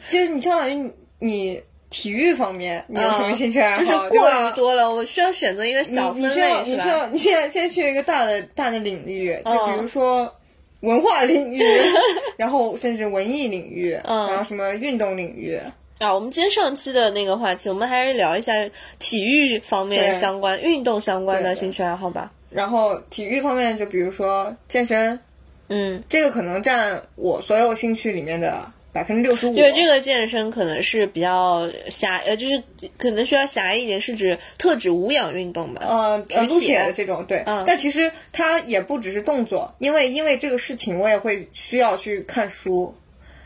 [0.10, 3.82] 就是你相当于你你体育方面你有什么兴趣爱好？
[3.82, 6.84] 嗯就是过于多了，我需要选择一个小分你你需要类，是吧？
[6.84, 10.34] 你需要你现在先去一个大的大的领域，就嗯比如说
[10.82, 11.62] 文化领域，
[12.38, 14.28] 然后甚至文艺领域，嗯。
[14.28, 15.60] 然后什么运动领域，
[15.98, 18.54] 啊，我们今天上期的那个话题，我们还是聊一下
[19.00, 20.20] 体育方面对。
[20.22, 22.32] 相关、运动相关的兴趣爱好吧。
[22.50, 25.20] 然后体育方面就比如说健身，
[25.68, 29.56] 嗯，这个可能占我所有兴趣里面的百分之六十五。
[29.56, 32.62] 对这个健身可能是比较狭，呃，就是
[32.98, 35.82] 可能需要狭义一点，是指特指无氧运动吧。
[35.86, 42.96] 呃，举铁呃撸铁的这种对，嗯但其实它也不只是动作，因为因为这个事情我也会需要去看书，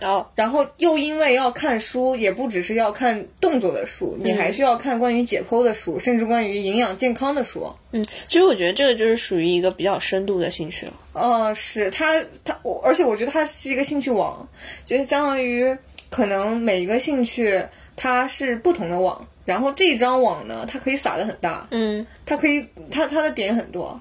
[0.03, 7.71] 然后，然后又因为要看书，也不只是要看动作的书，你还需要看关于解剖的书，甚至关于营养健康的书。
[7.93, 10.93] 嗯，其实我觉得这个就是属于一个比较深度的兴趣了。
[11.13, 14.45] 呃，是它它，我而且我觉得它是一个兴趣网，
[14.85, 15.73] 就是相当于
[16.09, 17.63] 可能每一个兴趣
[17.95, 23.97] 它是不同的网，然后这张网呢，它可以撒的很大，嗯它可以它它的点很多，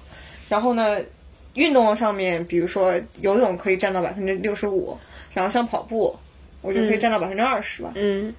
[0.49, 0.99] 然后呢，
[1.53, 4.97] 运动上面，比如说游泳可以占到百分之六十五，
[5.33, 6.15] 然后像跑步，
[6.61, 8.33] 我觉得可以占到百分之二十吧，嗯。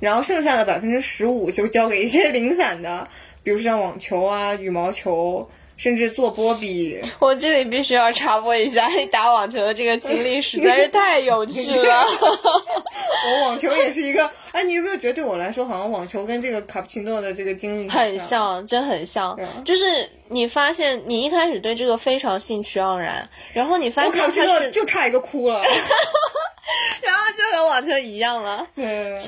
[0.00, 3.08] 然后剩下的百分之十五就交给一些零散的，
[3.42, 7.00] 比如像网球啊、羽毛球，甚至做波比。
[7.18, 12.04] 我这里必须要插播一下，你 打网球的这个经历实在是太有趣了。
[13.26, 18.66] 我网球也是一个，哎，你有没有觉得对我来说，好像网球跟这个卡布奇诺的这个经历很像？
[18.66, 19.62] 真很像啊。
[19.64, 25.62] 就是你发现你一开始对这个非常兴趣盎然，然后你发现卡布奇诺现它是，就差一个哭了。
[27.02, 28.66] 然后就和网球一样了。
[28.74, 29.18] 对，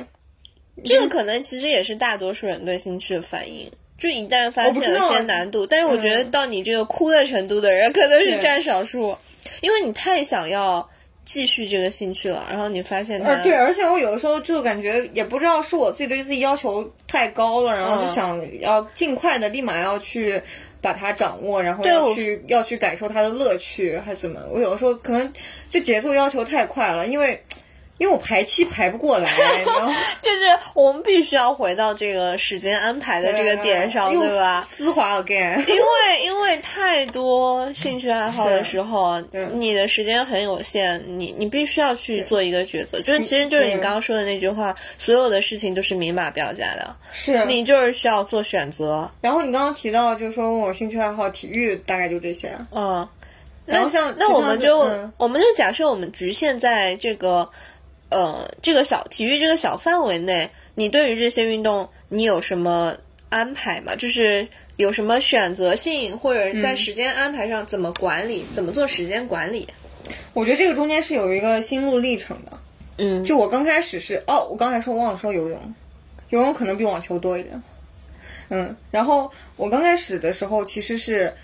[0.85, 3.71] 这个可能其实也是大多数人对兴趣的反应。
[3.99, 5.09] 就一旦发现了知道。
[5.09, 6.31] 啊些难度，但是我觉得嗯。
[6.31, 9.17] 到你这个哭的程度的人，可能是占少数，
[9.61, 10.89] 因为你太想要
[11.25, 20.41] 继续这个兴趣了，然后你发现它呃，对，而且我有的时候就感觉也不知道是我自己对自己要求太高了，然后就嗯想要尽快的立马要去
[20.81, 24.41] 把它掌握，然后要去要去感受它的乐趣，还是怎么？
[24.53, 25.33] 我有的时候可能
[25.69, 27.43] 就节奏要求太快了，因为
[27.99, 29.31] 因为我排期排不过来？
[30.23, 34.63] 就是我们必须要回到这个时间安排的这个点上，又对吧？
[34.65, 35.59] 丝滑 again。
[35.69, 43.01] 因为因为太多兴趣爱好的时候对，你的时间很有限，你你必须要去做一个抉择。
[43.01, 49.11] 就是其实就是你刚刚说的那句话，所有的事情都是明码标价的，是你就是需要做选择。
[49.21, 52.51] 然后你刚刚提到，就是说我兴趣爱好体育，大概就这些。
[52.73, 53.09] 嗯，
[53.65, 57.49] 然后像那我们就、嗯我们就假设我们局限在这个
[58.09, 62.97] 呃这个小体育这个小范围内，你对于这些运动你有什么
[63.29, 63.97] 安排吗？
[63.97, 69.67] 就是有什么选择性，或者在时间安排上怎么管理，怎么做时间管理？
[70.33, 72.59] 我觉得这个中间是有一个心路历程的。
[72.99, 75.75] 嗯，就我刚开始是哦，我刚才说忘了说游泳，
[76.31, 77.63] 游泳可能比网球多一点。
[78.49, 81.35] 嗯，然后我刚开始的时候其实是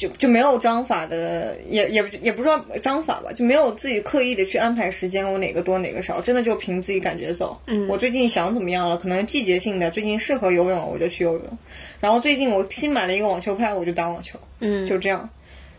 [0.00, 7.60] 就就没有章法的，也也也不知道章法吧，就没有自己刻意的去安排时间，我哪个多哪个少，真的就凭自己感觉走。
[7.66, 11.58] 嗯，我最近想怎么样了，可能季节性的，最近适合游泳我就去游泳，
[12.00, 14.38] 然后最近我新买了一个网球拍，我就打网球。
[14.60, 15.28] 嗯，就这样。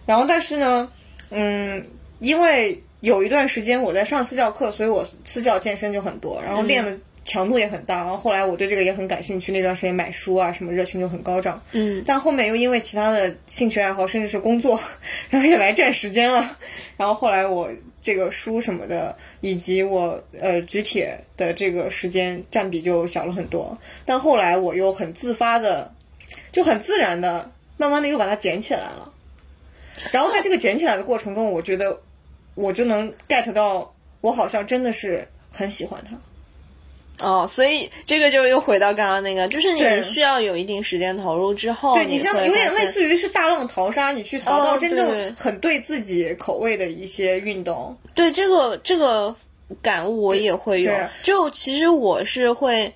[0.06, 0.92] 然后但是呢，
[1.32, 1.84] 嗯，
[2.20, 7.98] 因为有一段时间我在上私教课，所以我私教健身就很多，然后练的强度也很大。
[7.98, 11.62] 然后后来我对这个也很感兴趣，那段时间买书啊什么热情就很高涨。
[11.72, 14.80] 嗯，但后面又因为其他的兴趣爱好，甚至是工作，
[15.30, 16.58] 然后也来占时间了。
[16.98, 17.70] 然后后来我
[18.02, 23.78] 这个书什么的，以及我呃举铁的这个时间占比就小了很多。
[24.06, 25.94] 但后来我又很自发的，
[26.52, 29.14] 就很自然的，慢慢的又把它捡起来了。
[30.12, 32.02] 然后在这个捡起来的过程中，我觉得
[32.56, 36.18] 我就能 get 到，我好像真的是很喜欢它。
[37.22, 47.96] 哦，所以这个就又回到刚刚那个，就是你对需要有一定时间投入之后，对你像有点类似于是大浪淘沙，你去淘哦到真正很对自己口味的一些运动。
[48.16, 49.36] 对这个这个
[49.82, 52.94] 感悟我也会有，就其实我是会。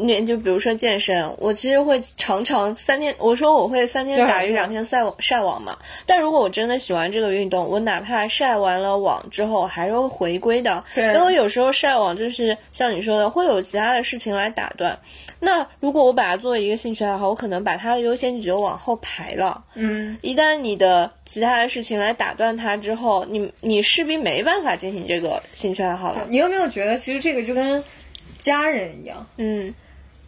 [0.00, 5.76] 那就比如说健身，我其实会常常三天，我说我会三天打鱼两天晒网晒网嘛。
[6.06, 10.84] 但如果我真的喜欢这个运动，我哪怕晒完了网之后，还是会回归的。
[10.94, 14.96] 对因为有时候晒网就是像你说的，会有其他的事情来打断。
[15.40, 19.64] 那如果我把它作为一个兴趣爱好，我可能把它的优先级就往后排了。
[19.74, 26.26] 嗯，一旦你的其他的事情来打断它之后，你你势必没办法进行这个兴趣爱好了。
[26.28, 27.82] 你有没有觉得其实这个就跟
[28.38, 29.26] 家人一样？
[29.36, 29.74] 嗯，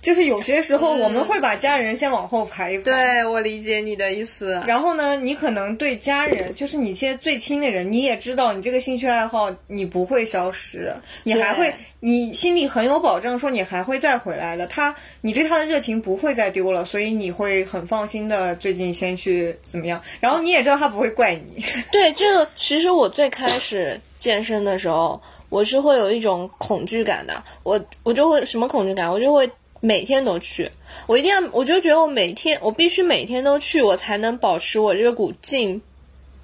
[0.02, 2.84] 就是有些时候我们会把家人先往后排一排。。
[2.84, 4.62] 对我理解你的意思。
[4.66, 14.66] 然后呢，你可能对家人，就是你现在最亲的人，你也知道你这个兴趣爱好你不会消失，你还会，你心里很有保证，说你还会再回来的。
[14.66, 20.00] 他，你对他的热情不会再丢了，所以你会很放心的最近先去怎么样。
[20.20, 21.64] 然后你也知道他不会怪你。
[21.92, 27.42] 对这个，其实我最开始健身的时候，我是会有一种恐惧感的。
[27.62, 29.10] 我我就会什么恐惧感？
[29.10, 29.50] 我就会
[29.80, 30.70] 每天都去，
[31.06, 35.80] 我一定要，我就觉得我每天我必须每天都去，我才能保持我这个股劲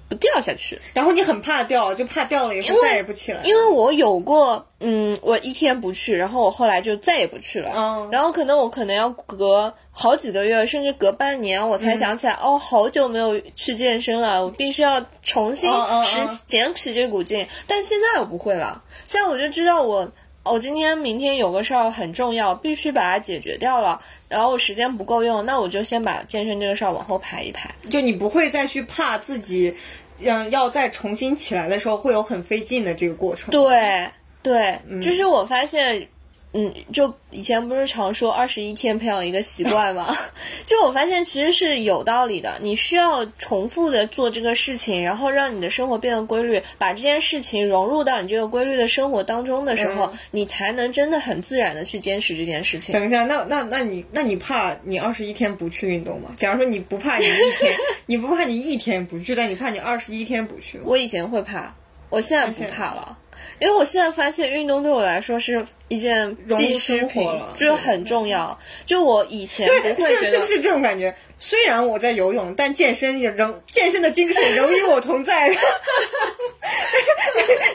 [0.09, 0.79] 不掉下去。
[0.93, 3.43] 然后你很怕掉，就怕掉了以后再也不起来。
[3.43, 7.71] 因为我有过，嗯，我一天不去，然后我后来就再也不去了。
[7.75, 15.71] 嗯然后可能我可能要隔好几个月，甚至隔半年，我才嗯想起来，哦，好久没有去健身了，我必须要重新
[16.03, 17.47] 拾起捡起这股劲。
[17.67, 20.11] 但现在我不会了，现在我就知道我。
[20.49, 24.01] 我今天、明天有个事儿很重要，必须把它解决掉了。
[24.27, 27.69] 然后我时间不够用，那我就先把健身这个事儿往后排一排。
[27.89, 29.73] 就你不会再去怕自己，
[30.19, 33.51] 嗯，要再重新起来的时候会有很费劲的这个过程。
[33.51, 34.07] 对
[34.43, 36.07] 对，嗯就是我发现
[36.53, 40.17] 嗯，就以前不是常说二十一天培养一个习惯吗？
[40.65, 42.57] 就我发现其实是有道理的。
[42.61, 52.93] 你需要重复的做这个事情，然后让你的生活变得规律，把这件事情融入到你这个规律的生活当中的时候，你才能真的很自然的去坚持这件事情。
[52.93, 56.31] 等一下，那那那你那你怕你二十一天不去运动吗？
[56.37, 57.75] 假如说你不怕你一天，
[58.07, 60.79] 你不怕你一天不去，但你怕你二十一天不去。
[60.85, 61.75] 我以前会怕，
[62.09, 63.17] 我现在不怕了。
[63.59, 68.57] 因为我现在发现运动对我来说是一件必需品，就是很重要。
[68.85, 71.15] 就我以前不会是是不是这种感觉？
[71.39, 75.49] 虽然我在游泳，但健身也仍健身的精神仍与我同在。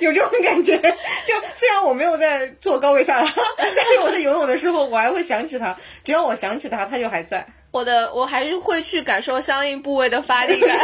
[0.01, 0.77] 有这种感觉？
[0.79, 5.77] 就虽然我没有在做高位下拉，但是我在游泳的时候，我还会想起它。
[6.03, 7.46] 只要我想起它，它就还在。
[7.70, 10.77] 我的我还是会去感受相应部位的发力感。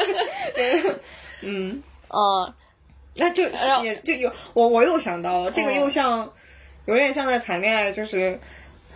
[0.56, 1.00] 嗯
[1.42, 1.82] 嗯。
[3.14, 3.42] 那就
[3.82, 6.32] 也就有我我又想到了，这个又像，
[6.86, 8.38] 有点像在谈恋爱，就是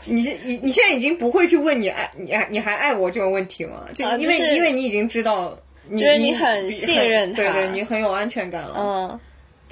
[0.05, 5.59] 你你你现在已经不会去问你爱你你还爱我这个问题了，就因为因为你已经知道，
[5.91, 8.75] 就是你很信任他，对对，你很有安全感了。
[8.79, 9.21] 嗯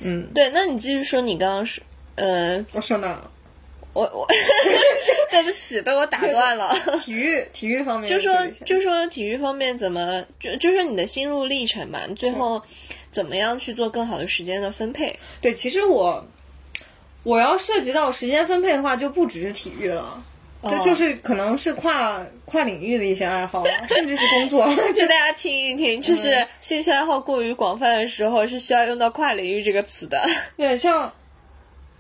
[0.03, 1.83] 嗯，对，那你继续说你刚刚说，
[2.17, 3.31] 呃，我说哪了？
[3.95, 4.27] 我我
[5.31, 6.77] 对不起，被我打断了。
[7.01, 8.35] 体育体育方面，就说
[8.67, 12.61] 就说体育方面怎么就就说你的心路历程嘛，最后。
[13.15, 15.17] 怎么样去做更好的时间的分配？
[15.41, 16.27] 对，其实我
[17.23, 20.21] 我要涉及到时间分配的话，就不只是体育了，
[20.65, 24.67] 就就是可能是跨跨领域的一些爱好， 甚至是工作。
[24.93, 30.21] 就大家听一听， 就是兴趣爱好过于广泛的时候，是需要用到跨领域这个词的。
[30.59, 31.13] 对，像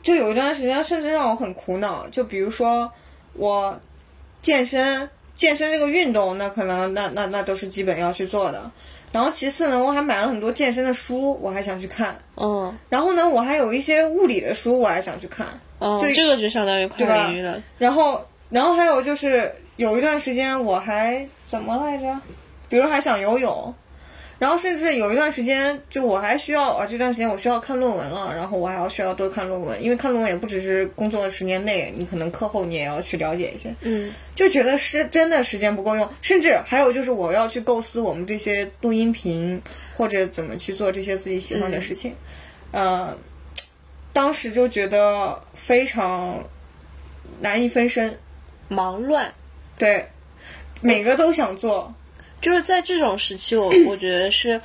[0.02, 2.08] 就有一段时间，甚至让我很苦恼。
[2.08, 2.92] 就比如说
[3.34, 3.80] 我
[4.42, 8.70] 健身，健身这个运动，那可能那那那都是基本要去做的。
[9.14, 12.18] 然后其次呢，我还买了很多健身的书，我还想去看。
[12.34, 12.76] 嗯。
[12.88, 15.46] 然后呢，我还有一些物理的书，我还想去看。
[15.78, 16.00] 哦。
[16.02, 17.62] 就这个就相当于跨领域了。
[17.78, 22.20] 然后，然后还有就是有一段时间我还怎么来着？
[22.68, 23.72] 比如还想游泳。
[24.44, 33.74] 然后甚至有一段时间，就我还需要啊，这段时间我需要看论文了，然后我还要需要多看论文，因为看论文也不只是工作的十年内，你可能课后你也要去了解一些。
[33.80, 39.62] 嗯，就觉得是真的时间不够用，甚至还有就是我要去构思我们这些录音频
[39.96, 42.14] 或者怎么去做这些自己喜欢的事情，
[42.70, 43.16] 呃，
[44.12, 46.44] 当时就觉得非常
[47.40, 48.18] 难以分身，
[48.68, 49.32] 忙乱，
[49.78, 50.10] 对，
[50.82, 51.94] 每个都想做。
[52.44, 54.60] 就是在这种时期，我 我觉得是，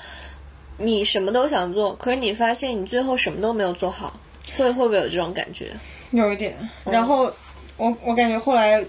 [0.78, 4.20] 你什么都想做，可是你发现你最后什么都没有做好，
[4.58, 5.72] 会会不会有这种感觉？
[6.12, 6.54] 有一点。
[6.84, 7.34] 然后
[7.78, 8.86] 我我感觉后来。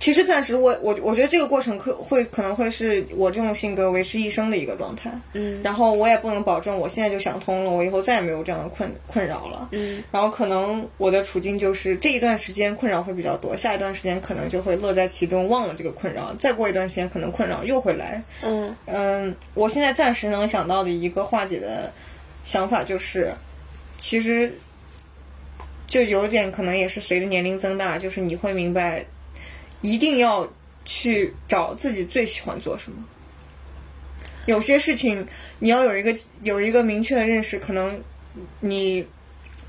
[0.00, 18.76] 其实暂时我我我觉得这个过程可会可能会是我这种性格维持一生的一个状态，嗯，然后我也不能保证我现在就想通了，我以后再也没有这样的困困扰了，嗯，然后可能我的处境就是这一段时间困扰会比较多，下一段时间可能就会乐在其中，忘了这个困扰，再过一段时间可能困扰又会来，嗯。
[18.86, 21.90] 嗯，我现在暂时能想到的一个化解的
[22.44, 23.32] 想法就是，
[23.96, 24.52] 其实
[25.86, 29.06] 就有点可能也是随着年龄增大，就是你会明白。
[29.84, 30.50] 一定要
[30.86, 33.04] 去找自己最喜欢做什么。
[34.46, 35.26] 有些事情
[35.58, 38.02] 你要有一个有一个明确的认识，可能
[38.60, 39.06] 你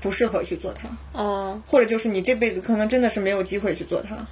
[0.00, 4.26] 不适合去做它，嗯，或者就是你这辈子可能真的是没有机会去做它。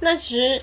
[0.00, 0.60] 那其实，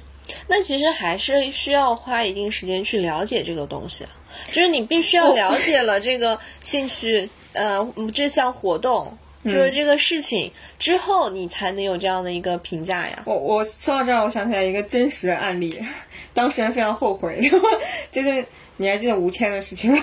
[0.48, 4.06] 那其实还是需要花一定时间去了解这个东西，
[4.48, 9.18] 就是你必须要了解了这个兴趣，呃，这项活动。
[9.46, 13.24] 就是这个事情之后，你才能有这样的一个评价呀。
[13.26, 15.80] 我我说到这儿，我想起来一个真实的案例，
[16.34, 17.40] 当事人非常后悔，
[18.12, 18.46] 就是
[18.78, 20.02] 你还记得吴谦的事情吗？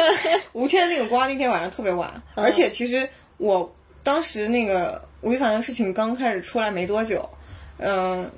[0.52, 7.28] 吴谦那个瓜那天晚上特别晚，而且其实我当时那个吴亦凡的事情刚开始出来没多久，
[7.78, 8.30] 嗯。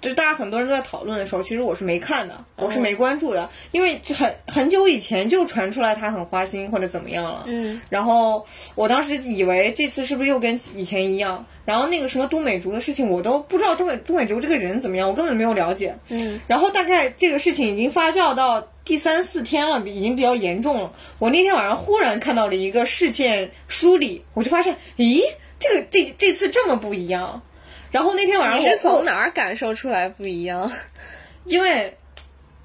[0.00, 7.44] 就是大家很多人都在讨论的时候，其实我是没看的，我是没关注的，因为很很久以前就传出来他很花心或者怎么样了。
[7.46, 7.80] 嗯。
[7.90, 11.44] 然后我当时以为这次是不是又跟以前一样？
[11.66, 15.94] 然后那个什么都美竹的事情，我都不知道都美都美竹这个人怎么样，我根本没有了解。
[16.08, 16.40] 嗯。
[16.46, 20.92] 然后大概这个事情已经发酵到第三四天了，已经比较严重了。
[21.18, 25.22] 我那天晚上忽然看到了一个事件梳理，我就发现，咦，
[25.58, 27.42] 这个这这次这么不一样。
[27.90, 30.70] 然后那天晚上你是从哪儿感受出来不一样？
[31.44, 31.96] 因为，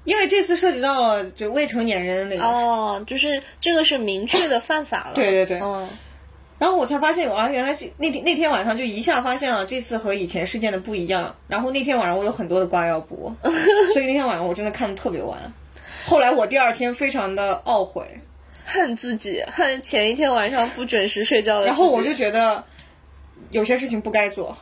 [0.04, 5.12] 因为这次涉及到了就未成年人那个哦，就是这个是明确的犯法了。
[5.16, 5.88] 对对对，嗯。
[6.58, 11.36] 然后我才发现，啊，原来是那天那天晚上就一下发现了这次和以前事件的不一样。
[11.48, 13.34] 然后那天晚上我有很多的瓜要补，
[13.92, 15.52] 所以那天晚上我真的看的特别晚。
[16.04, 18.20] 后来我第二天非常的懊悔，
[18.64, 21.66] 恨自己，恨前一天晚上不准时睡觉的。
[21.66, 22.64] 然后我就觉得
[23.50, 24.56] 有些事情不该做。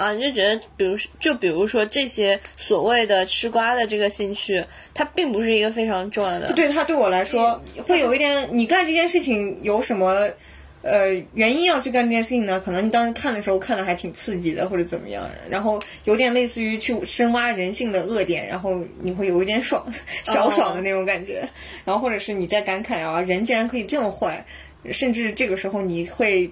[0.00, 6.52] 啊，你就觉得，比如就比如说这些所谓的吃瓜的这个兴趣，它并不是一个非常重要的。
[6.54, 10.30] 对它对我来说会有一点，你干这件事情有什么？
[10.82, 12.58] 呃，原因要去干这件事情呢？
[12.58, 19.86] 可能你当时看的时候看的还挺刺激的，或者怎么样，然后有点类似于去深挖人性的恶点，然后你会有一点爽，
[20.24, 21.46] 小爽的那种感觉。
[21.84, 24.46] 然后或者是你在感慨啊，人竟然可以这么坏，
[24.90, 26.50] 甚至这个时候你会，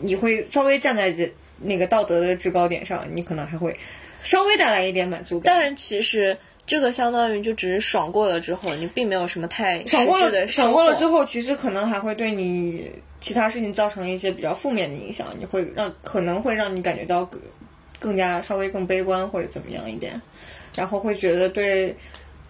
[0.00, 1.30] 你会稍微站在人
[1.60, 3.76] 那个道德的制高点上，你可能还会
[4.22, 5.52] 稍微带来一点满足感。
[5.52, 6.36] 当然，其实
[6.66, 12.90] 这个相当于就只是爽过了之后，你并没有什么太爽过了，爽过了之后，后，其实可能还会对你
[13.20, 17.40] 其他事情造成一些比较负面的影响，你会让可能会让你感觉到更
[17.98, 20.20] 更加稍微更悲观或者怎么样一点，
[20.76, 21.96] 然后会觉得对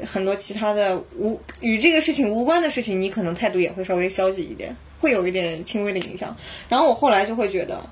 [0.05, 6.37] 很多其他的无与这个事情无关的事情，你可能态度也会稍微消极一点，会有一点轻微的影响。
[6.69, 7.83] 然后我后来就会觉得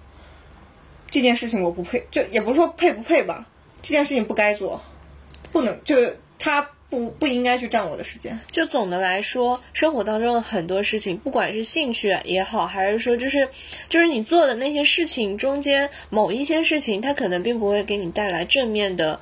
[1.10, 3.46] 这件事情我不配，就也不是说配不配吧，
[3.82, 4.82] 这件事情不该做，
[5.52, 8.38] 不能就是他不不应该去占我的时间。
[8.50, 13.48] 就总的来说，生活当中的很多事情，不管是兴趣也好，还是说就是
[13.88, 19.20] 就是你做的那些事情中间某一些事情，它可能并不会给你带来正面的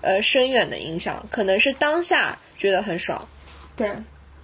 [0.00, 3.28] 呃深远的影响，可能是当下觉得很爽，
[3.76, 3.90] 对。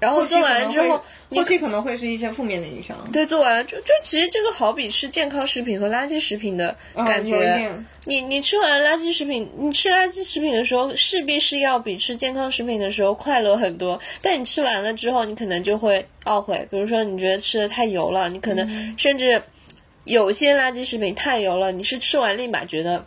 [0.03, 1.00] 然后做完了之后，
[1.30, 2.96] 后期可能会是一些负面的影响。
[3.12, 7.70] 对，做完了就就其实这个好比吃健康食品和垃圾食品的感觉。
[8.05, 14.00] 你你吃完垃圾食品，你吃垃圾食品的时候，势必是要比吃健康食品的时候快乐很多。
[14.20, 19.40] 但你吃完了之后，你可能就会懊悔，比如说你觉得吃的太油了，你可能甚至
[20.03, 23.07] 有些垃圾食品太油了，你是吃完立马觉得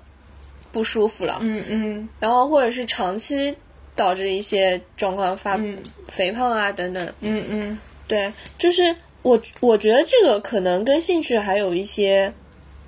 [0.72, 3.58] 不舒服了，嗯嗯然后或者是长期
[3.96, 5.78] 导致一些状况发嗯
[6.08, 7.14] 肥胖啊等等。
[7.22, 12.32] 嗯嗯，对，就是我我觉得这个可能跟兴趣还有一些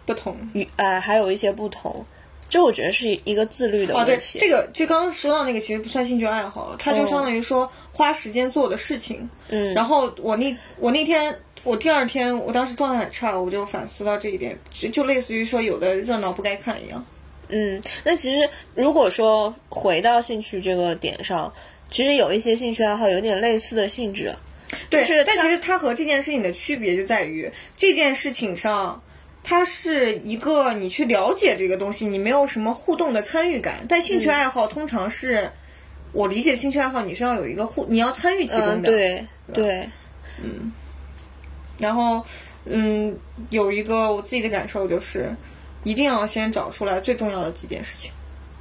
[0.06, 0.38] 不同。
[0.54, 2.06] 与呃还有一些不同，
[2.50, 4.40] 这我觉得是一个自律的哦，对问，题。
[4.40, 9.30] 这个就刚刚说到那个，其实不算兴趣爱好了，它就相当于说花时间做的事情。
[9.50, 11.34] 嗯，然后我那我那天
[11.64, 17.04] 我第二天我当时状态很差，我就反思到这一点，就就类似于说有的热闹不该看一样。
[17.50, 21.54] 嗯，那其实如果说回到兴趣这个点上，
[21.90, 24.36] 其实有一些兴趣爱好有点类似的性质。
[24.90, 29.02] 对，是它但其实它和这件事情的区别就在于这件事情上。
[29.50, 33.86] 它是一个你去了解这个东西，你没有什么互动的参与感。
[33.88, 35.50] 但兴趣爱好通常是，
[36.12, 38.90] 我理解兴趣爱好你是要有一个互，你要参与其中嗯，的。
[38.90, 39.90] 对对，
[41.78, 42.26] 然后，
[42.66, 43.18] 嗯，
[43.50, 45.34] 有一个我自己的感受就是，
[45.88, 48.12] 一定要先找出来最重要的几件事情，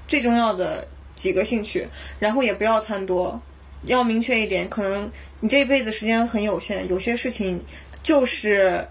[0.06, 1.88] 最重要的几个兴趣，
[2.20, 3.42] 然后也不要贪多，
[3.82, 4.68] 要明确一点。
[4.70, 5.10] 可能
[5.40, 7.64] 你这一辈子时间很有限，有些事情
[8.04, 8.86] 就是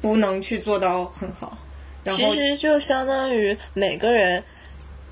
[0.00, 1.58] 不能去做到很好。
[2.04, 4.44] 然后，其实就相当于每个人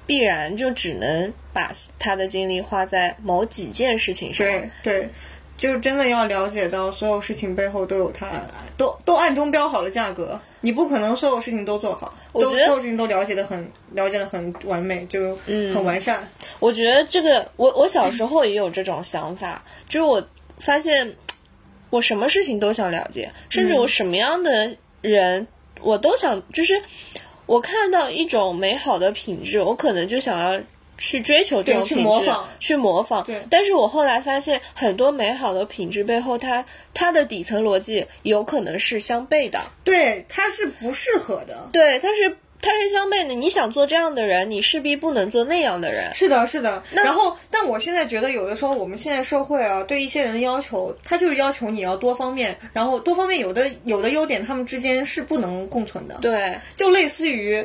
[0.06, 4.46] 必然就只能把他的精力花在某几件事情上。
[4.46, 5.08] 对对，
[5.56, 8.30] 就是真的要了解到所有事情背后都有它，
[8.76, 10.40] 都都暗中标好了价格。
[10.60, 16.28] 你不可能所有事情都做好，我觉得所有事情都了解的很了解的很完美，就很完善。
[16.58, 20.26] 我觉得这个，我我小时候也有这种想法，就是我
[20.58, 21.14] 发现
[21.90, 25.46] 我什么事情都想了解，甚至我什么样的人
[25.80, 26.82] 我都想，就是
[27.46, 30.60] 我看到一种美好的品质，我可能就想要。
[30.98, 33.24] 去追求这种去品质，模仿去模仿。
[33.24, 39.60] 对但是我后来发现，很多美好的品质背后，它它的底层逻辑有可能是相悖的。
[39.84, 41.68] 对，它是不适合的。
[41.72, 43.34] 对，它是它是相悖的。
[43.34, 46.12] 你想做这样的人，你势必不能做那样的人。
[46.14, 46.82] 是的，是的。
[46.90, 56.18] 然后，但我现在觉得，有的时候我们现在社会啊，对一些人的要求，他就是要求你要多方面，然后多方面有的有的优点，他们之间是不能共存的。
[56.20, 57.64] 对，就类似于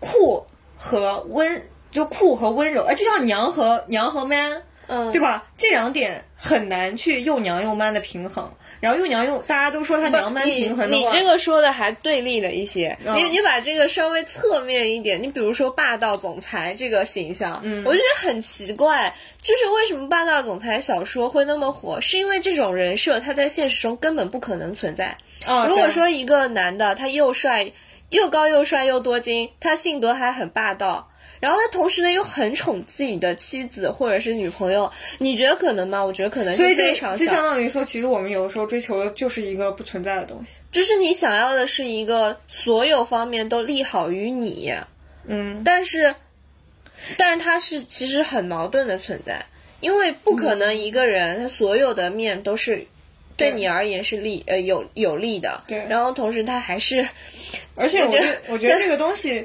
[0.00, 0.42] 酷
[0.76, 1.62] 和温，
[1.94, 5.46] 就酷和温柔，哎，就像娘和娘和 man，嗯，对吧？
[5.56, 8.52] 这两点很难去又娘又 man 的平衡。
[8.80, 12.98] 然后又娘又大家都说他娘 man 平衡的话，你这个说的还对立了一些。
[13.06, 21.98] 嗯你你把这个稍微侧面一点，你比如说霸道总裁这个形象，嗯我就觉得很奇怪，就是为什么霸道总裁小说会那么火？
[22.02, 25.16] 是因为这种人设他在现实中根本不可能存在。
[25.46, 27.72] 啊，如果说一个男的他又帅
[28.10, 31.08] 又高又帅又多金，他性格还很霸道。
[31.44, 36.02] 然后他同时呢又很宠自己的妻子或者是女朋友，你觉得可能吗？
[36.02, 37.26] 我觉得可能是非常小。
[37.26, 40.60] 相当于说，其实我们有的时候追求的就是一个不存在的东西。
[40.72, 44.72] 就是你想要的是一个所有方面都利好于你，
[45.26, 46.14] 嗯，但是，
[47.18, 49.44] 但是他是其实很矛盾的存在，
[49.80, 52.82] 因为不可能一个人他所有的面都是
[53.36, 57.06] 对你而言是利呃有有利的，对然后同时他还是
[57.74, 59.44] 而且我觉得，我觉得这个东西，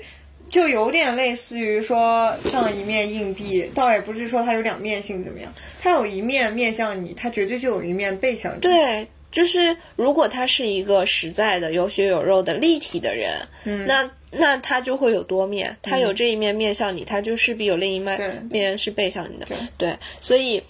[0.50, 8.60] 就有点类似于说像一面硬币，倒也不是说它有两面性怎么样，它有一面面向你，它绝对就有一面背向你。
[8.60, 19.45] 对，就是如果他是一个实在的、有血有肉的立体的人，嗯，那那他就会有多面，他有这一面面向你，他就势必有另一面面是背向你的。
[19.78, 20.64] 对，所以，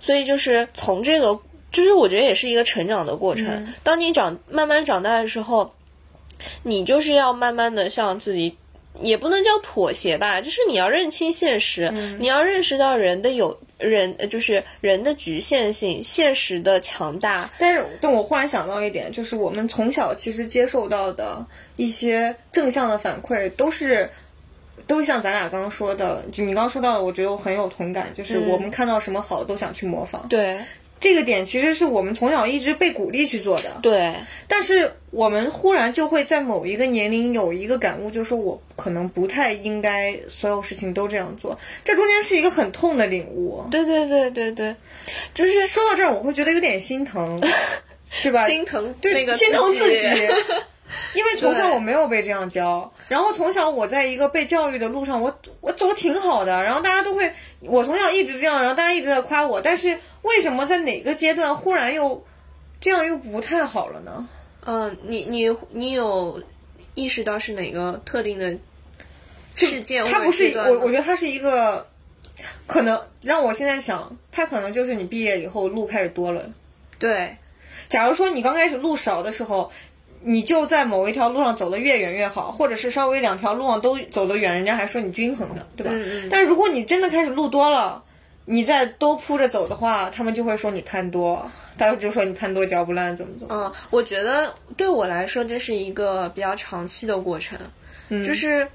[0.00, 3.74] 所以就是从这个，就是我觉得也是一个成长的过程。
[3.82, 5.74] 当你长慢慢长大的时候，
[6.62, 8.56] 你就是要慢慢的向自己。
[9.00, 17.50] 也不能叫妥协吧，就是你要认清现实，你要认识到人的有人，就是人的局限性，现实的强大。
[17.58, 21.44] 但是，但我忽然想到一点，就是我们从小其实接受到的
[21.76, 24.08] 一些正向的反馈，都是
[24.86, 30.26] 都是像咱俩刚刚说的，就你刚刚说到的，我觉得我很有同感，就是我们看到什么好都想去模仿。
[30.28, 30.58] 对。
[31.02, 34.14] 这个点其实是我们从小一直被鼓励去做的，对。
[34.46, 41.58] 但是我们忽然就会在某一个年龄有一个感悟，就是我可能不太应该所有事情都这样做。
[41.84, 43.64] 这中间是一个很痛的领悟。
[43.68, 44.76] 对对对对对，
[45.34, 47.40] 就是说到这儿，我会觉得有点心疼，
[48.22, 48.46] 对吧？
[48.46, 49.98] 心疼，对，心疼自己。
[51.14, 62.24] 因为从小我没有被这样教，然后从小我在一个被教育的路上，我我走挺好的，然后大家都会，我从小一直这样，然后大家一直在夸我，但是为什么在哪个阶段忽然又
[62.80, 64.28] 这样又不太好了呢？
[64.64, 66.42] 嗯，你你你有
[66.94, 68.56] 意识到是哪个特定的
[69.54, 70.04] 事件？
[70.06, 71.86] 它不是我，我觉得它是一个
[72.66, 76.50] 可能让我现在想，它可能就是你毕业以后路开始多了。
[76.98, 77.36] 对，
[77.88, 79.70] 假如说你刚开始路少的时候。
[80.24, 85.92] 你就在某一条路上走得越远越好，或者是稍微两条路上都走得远，人家还说你均衡的，对吧？
[86.30, 88.04] 但是如果你真的开始路多了，
[88.44, 93.54] 你再都铺着走的话，他们就会说你贪多，大家就说你贪多嚼不烂，怎么怎么？
[93.54, 97.58] 嗯，我觉得对我来说这是一个比较长期的过程，
[98.24, 98.68] 就是。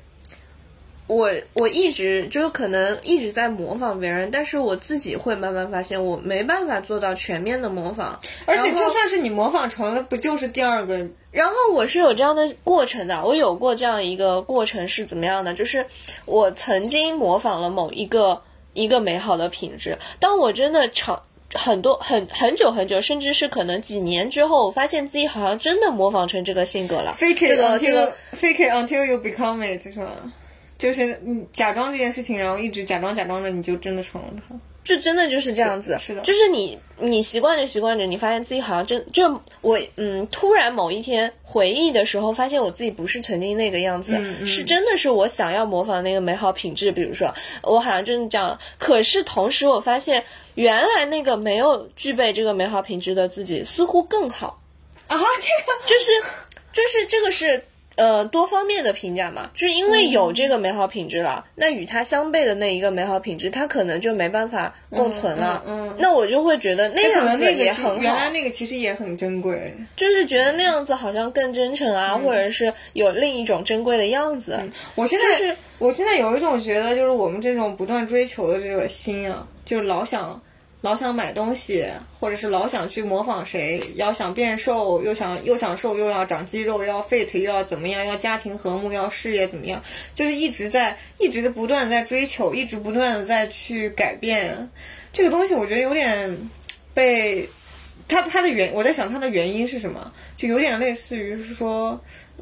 [1.09, 8.19] 我我一直就是可能一直在模仿别人，但是我自己会慢慢发现，我没办法做到全面的模仿。
[8.45, 11.07] 而且就算是你模仿成了，不就是第二个？
[11.31, 15.53] 然后我是有这样的过程的，我有过这样一个过程是怎么样的？
[15.53, 15.85] 就是
[16.25, 18.41] 我曾经模仿了某一个
[18.77, 21.23] 一个美好的品质，当我真的长
[21.53, 27.15] 很多很很久很久，甚至是可能几年之后，我发现自己好像真的模仿成这个性格了。
[27.19, 30.11] Fake it until fake it until you become it，是吧？
[30.77, 34.55] 就是你假装这件事情，然后一直假装假装着，你就真的成了他。
[34.87, 46.93] 就真的就是这样子，是的，就是你你习惯着习惯着，你发现自己好像真就我嗯，突然某一天回忆的时候，发现我自己不是曾经那个样子，是真的是我想要模仿那个美好品质。
[46.93, 47.33] 比如说，
[47.63, 48.59] 我好像真的这样了。
[48.77, 50.23] 可是同时，我发现
[50.55, 54.61] 原来那个没有具备这个美好品质的自己，似乎更好
[55.07, 55.17] 啊！
[55.17, 55.21] 这
[55.65, 56.11] 个就是
[56.71, 57.65] 就是这个是。
[57.97, 65.63] 呃，多方面的评价嘛，就是因为有这个美好品质了，那与它相悖的那一个美好品质，它可能就没办法共存了。
[65.67, 67.97] 嗯，那我就会觉得那样子也很好。
[67.97, 74.59] 原来那个其实也很珍贵，就是觉得那样子好像更真诚啊，或者是有另一种珍贵的样子。
[74.93, 80.39] 我现在是，我现在有一种觉得，就是我们这种不断追求的这个心啊，就是老想。
[80.81, 81.85] 老想买东西，
[82.19, 94.69] 或者是老想去模仿谁，要想变瘦，又想又想瘦，又要长肌肉，要 fit，又要怎么样，要家庭和睦，要事业怎么样，就是一直在一直不断在追求，一直不断的在去改变
[95.11, 95.55] 这个东西。
[95.55, 96.37] 我觉得有点
[96.93, 97.49] 被
[98.07, 101.99] 它它的原我在想它的原因是什么，就有点类似于是说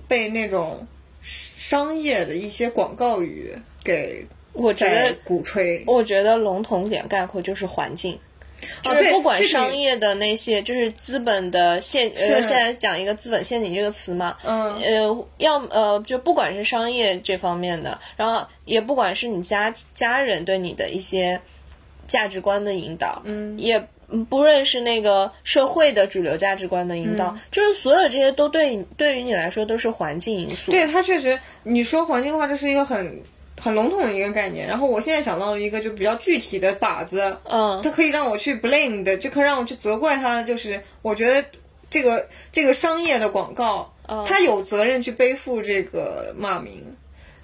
[0.10, 0.86] 被那种
[1.24, 5.84] 商业的一些广告语给我觉得鼓吹。
[5.86, 8.18] 我觉得笼统点概括就是环境。
[8.82, 21.40] 就是不管商业的那些，就是资本的陷呃，现在讲一个资本陷阱这个词嘛，嗯，呃，要呃，就不管是商业这方面的，然后也不管是你家家人对你的一些
[22.08, 23.88] 价值观的引导，嗯，也
[24.30, 30.72] 不论是那个社会的主流价值观的引导，就是所有这些都对对于你来说都是环境因素。
[30.72, 33.22] 对它确实，你说环境的话，这是一个很。
[33.58, 41.48] 很笼统的一个概念，然后我现在想到了一个就比较具体的靶子，嗯，它可以让我去 blame 的，就可以让我去责怪它，就是我觉得
[41.90, 43.94] 这个这个商业的广告，
[44.28, 46.84] 它有责任去背负这个骂名。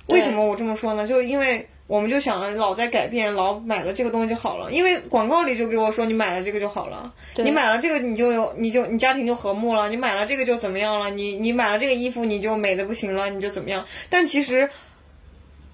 [0.08, 1.08] 为什么我这么说呢？
[1.08, 11.10] 就因为我们就想老在改变，老买了这个东西就好了，因为广告里就给我说你买了这个就好了，你买了这个你就有你就你家庭就和睦了，你买了这个就怎么样了？
[11.10, 13.86] 你你买了这个衣服你就美的不行了，你就怎么样？
[14.10, 14.70] 但其实。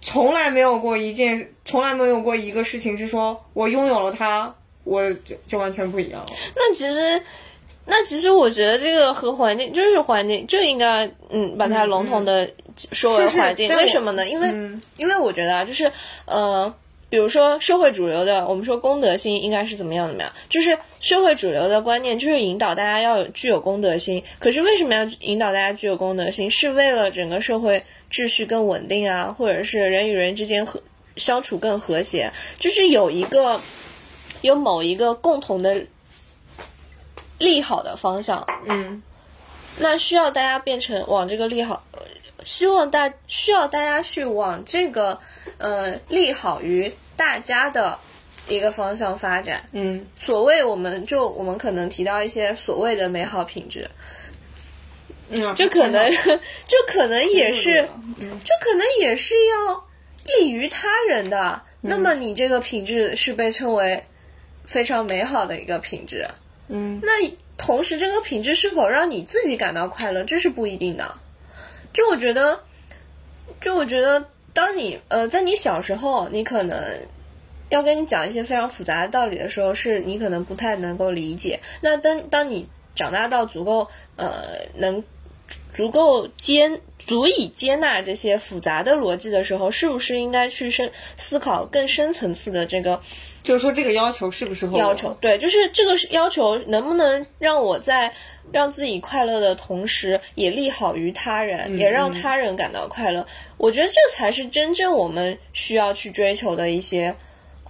[0.02, 6.28] 从来没有过一件，从来没有过一个事情是说我拥有了它，我就就完全不一样了。
[6.56, 7.22] 那其实
[7.86, 12.50] 那其实我觉得这个和环境就是环境，就应该嗯把它笼统的
[12.91, 13.70] 说为环境。
[13.76, 14.28] 为什么呢？
[14.28, 15.91] 因为、嗯因为我觉得啊，就是
[16.26, 16.74] 呃，
[17.10, 24.22] 比如说社会主流的，我们说公德心应该是怎么样怎么样，就是社会主流的观念就是引导大家要有具有公德心。
[24.38, 26.52] 可是为什么要引导大家具有公德心？
[26.52, 27.82] 是为了整个社会
[28.12, 30.82] 秩序更稳定啊，或者是人与人之间和
[31.16, 33.60] 相处更和谐，就是有一个
[34.41, 35.86] 有某一个共同的
[37.38, 38.47] 利好的方向。
[38.68, 39.01] 嗯
[39.80, 42.01] 那需要大家变成往这个利好，呃
[42.43, 45.20] 希望大需要大家去往这个
[45.60, 47.99] 呃利好于大家的
[48.47, 49.70] 一个方向发展。
[49.74, 53.88] 嗯所谓我们就我们可能提到一些所谓的美好品质，
[55.30, 56.11] 嗯，这可能
[56.65, 59.84] 这可能也是嗯这可能也是要
[60.38, 61.61] 利于他人的。
[61.82, 64.03] 那么你这个品质是被称为
[64.65, 66.28] 非常美好的一个品质。
[66.69, 67.11] 嗯那
[67.57, 71.15] 同时，这个品质是否让你自己感到快乐，这是不一定的。
[71.93, 72.59] 就我觉得，
[73.59, 74.23] 就我觉得，
[74.53, 76.80] 当你呃，在你小时候，你可能
[77.69, 81.59] 要跟你讲一些非常复杂的道理的时候，是你可能不太能够理解。
[81.82, 85.03] 那当当你长大到足够呃能
[85.78, 92.99] 足够接足以接纳这些复杂的逻辑的时候，是不是应该去深思考更深层次的这个
[93.43, 98.11] 就是说这个要求是不适合要求，对，就是这个要求能不能让我在
[98.51, 103.23] 让自己快乐的同时，也利好于他人，也让他人感到快乐。
[103.57, 107.15] 我觉得这才是真正我们需要去追求的一些，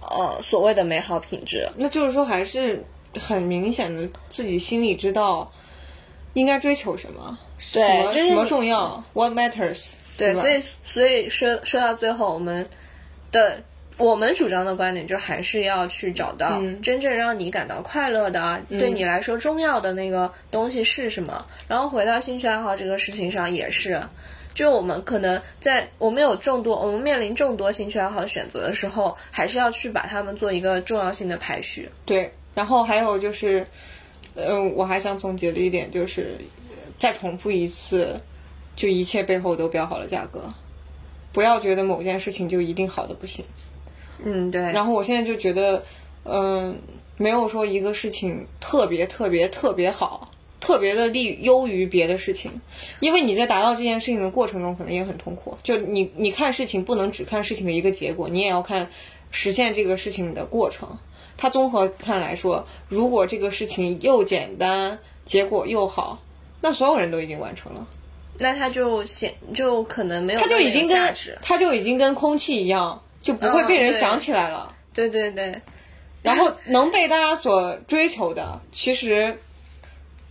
[0.00, 1.68] 呃，所谓的美好品质。
[1.76, 2.82] 那就是说还是
[3.20, 5.52] 很明显的自己心里知道
[6.34, 7.38] 应该追求什么，
[7.74, 9.84] 对什么重要，what matters，
[10.16, 12.66] 对，所以所以说说到最后，我们
[13.32, 13.62] 的
[13.96, 21.44] 我们主张的观点，就还是要去找到嗯真正让你感到快乐的、对你来说重要的那个东西是什么。
[21.66, 24.00] 然后回到兴趣爱好这个事情上，也是，
[24.54, 31.88] 就我们可能在我们有众多，我们面临众多兴趣爱好选择的时候，还是要去把它们做一个重要性的排序。
[32.04, 33.66] 对，然后还有就是，
[34.36, 36.38] 嗯、我还想总结的一点就是，
[36.98, 38.20] 再重复一次，
[38.76, 40.52] 就一切背后都标好了价格，
[41.32, 43.44] 不要觉得某件事情就一定好的不行。
[44.24, 44.60] 嗯，对。
[44.60, 45.84] 然后我现在就觉得，
[46.24, 46.78] 嗯、
[47.16, 52.60] 没有说一个事情特别特别特别好，特别的利优于别的事情，
[52.98, 55.56] 因为你在达到这件事情的过程中，可能也很痛苦。
[55.62, 58.90] 就你你看事情不能只看事情的一个结果，你也要看
[59.30, 60.98] 实现这个事情的过程。
[61.36, 66.20] 它综合看来说，如果这个事情又简单，结果又好，
[66.60, 67.86] 那所有人都已经完成了。
[68.38, 71.14] 那它就显就可能没有它就已经跟。
[71.42, 74.74] 它就已经跟空气一样，就不会被人想起来了。
[74.94, 75.60] 对对对，
[76.22, 79.38] 然后能被大家所追求的，其实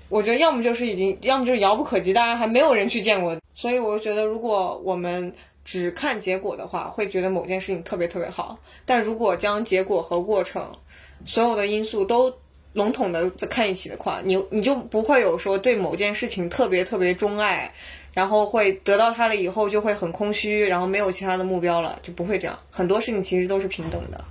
[0.09, 3.38] 我觉得要么就是已经，要么就是遥不可及，大家还没有人去见过。
[3.53, 5.34] 所以我觉得，如果我们
[5.65, 8.57] 只看结果的话，会觉得某件事情特别特别好。
[8.86, 10.78] 但如果将结果和过程
[11.25, 12.34] 所有的因素都
[12.78, 17.73] 笼统的看一起的话，你你就不会有说对某件事情特别特别钟爱。
[18.13, 22.57] 然后会得到它了以后就会很空虚，然后没有其他的目标了，就不会这样。
[22.71, 24.25] 很多事情其实都是平等的。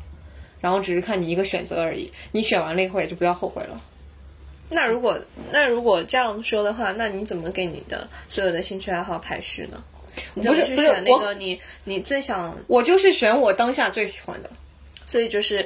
[0.60, 2.12] 然后只是看你一个选择而已。
[2.32, 3.80] 你选完了以后也就不要后悔了。
[4.68, 5.16] 那如果
[5.52, 9.80] 那如果这样说的话，那你怎么给你的所有的兴趣爱好排序呢？
[10.34, 14.50] 你怎么去不是不是那个你你最想，我就是选我当下最喜欢的。
[15.06, 15.64] 所以就是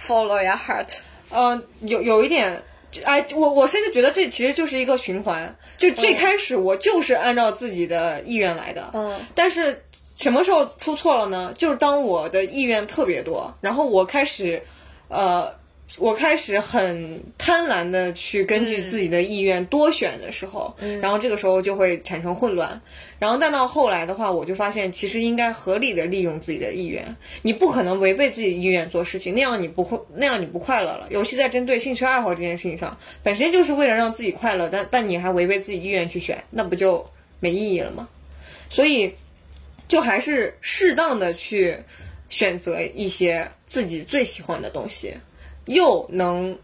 [0.00, 1.00] follow your heart。
[1.30, 2.62] 呃，有有一点，
[3.04, 5.56] 哎，我我甚至觉得这其实就是一个循环。
[5.76, 9.84] 就最开始我就是按照自己的意愿来的，嗯，但是
[10.16, 11.54] 什么时候出错了呢？
[11.56, 14.62] 就是当我的意愿特别多，然后我开始，
[15.08, 15.56] 呃。
[15.96, 22.80] 我开始很贪婪的去根据自己的意愿多选的时候，然后这个时候就会产生混乱。
[23.18, 31.06] 然后但到后来的话，我就发现其实应该合理的利用自己的意愿，你不可能违背自己意愿做事情，那样你不会，那样你不快乐了。
[31.10, 37.04] 尤其在针对兴趣爱好这件事情上，本身就是为了让自己快乐，但但你还违背自己意愿去选，那不就
[37.40, 38.08] 没意义了吗？
[38.68, 39.12] 所以，
[39.88, 41.76] 就还是适当的去
[42.28, 45.14] 选择一些自己最喜欢的东西。
[45.68, 46.58] 又能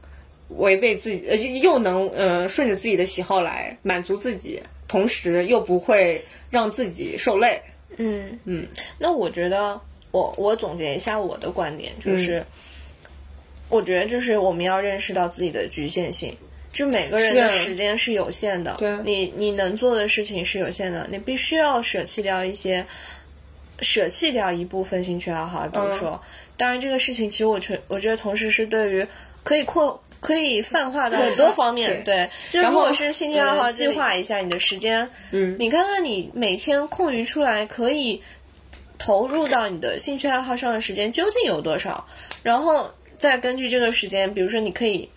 [0.49, 7.63] 违背自己，呃，又能呃顺着自己的喜好来满足自己，同时又不会让自己受累。
[7.97, 8.39] 嗯。
[8.45, 8.67] 嗯，
[8.99, 9.81] 那我觉得
[10.11, 12.47] 我我总结一下我的观点，就是、嗯。
[13.71, 16.37] 我觉得就是我们要认识到自己的局限性。
[16.73, 22.85] 就每个人的时间是有限的，对你你能做的事情是有限的，你必须要舍弃掉一些，
[23.79, 26.21] 舍弃掉一部分兴趣爱好，比如说，
[26.57, 29.07] 当然这个事情其实我觉我觉得同时是对于
[29.43, 32.03] 可以扩可以泛化到很多方面。
[32.05, 38.23] 对，就如果是兴趣爱好，呃计划一下你的时间，嗯，你看看你每天空余出来可以
[38.99, 42.07] 投入到你的兴趣爱好上的时间究竟有多少，
[42.43, 45.09] 然后再根据这个时间，比如说你可以。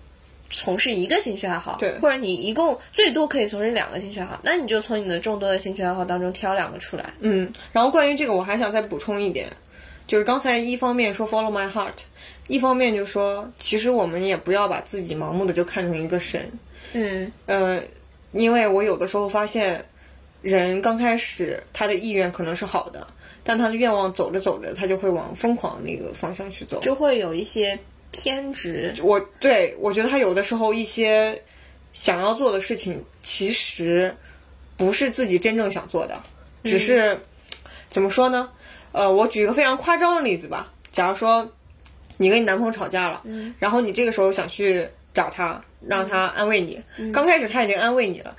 [0.49, 7.03] 从事一个兴趣爱好，对或者你一共最多可以从事两个兴趣爱好，那你就从你的众多的兴趣爱好当中挑两个出来。
[7.19, 9.49] 嗯，然后关于这个，我还想再补充一点，
[10.07, 11.93] 就是刚才一方面说 follow my heart，
[12.47, 16.49] 一方面就说其实我们也不要把自己盲目的就看成一个神，
[16.93, 17.83] 嗯呃，
[18.31, 19.83] 因为我有的时候发现，
[20.41, 23.05] 人刚开始他的意愿可能是好的，
[23.43, 26.79] 但他的愿望走着走着，他就会往疯狂那个方向去走。
[26.81, 27.77] 就会有一些
[28.11, 28.95] 偏执。
[29.03, 31.41] 我对我觉得他有的时候一些
[31.91, 34.15] 想要做的事情，其实
[34.77, 36.21] 不是自己真正想做的，
[36.63, 37.19] 只是、
[37.89, 38.49] 怎么说呢？
[38.97, 41.47] 呃，我举一个非常夸张的例子吧，假如说
[42.17, 43.21] 你跟你男朋友吵架了，
[43.59, 46.81] 然后你这个时候想去找他，让他安慰你，
[47.13, 48.35] 刚开始他已经安慰你了，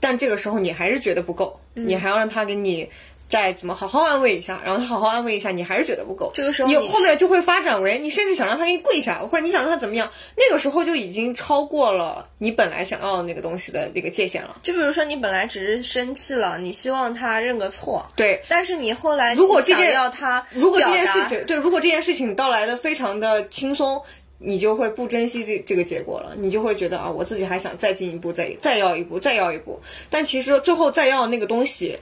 [0.00, 2.88] 但这个时候你还是觉得不够，你还要让他给你。
[3.34, 6.30] 再怎么好好安慰一下，然后他好好安慰一下，你还是觉得不够。
[6.36, 14.60] 这个时候你你后面就会发展为你甚至想让他给你跪下，或者你想让他怎么样，那个时候就已经超过了你本来想要的那个东西的那个界限了。
[14.62, 24.00] 就比如说你本来只是生气了，你希望他认个错，对，但是你后来如果这件想要他如果这件事表达对对，如果这件事情到来的非常的轻松，
[24.38, 29.80] 你就会不珍惜这这个结果了，你就会觉得啊，我自己还想再进一步，再再要一步，再要一步。
[30.08, 31.98] 但其实最后再要那个东西，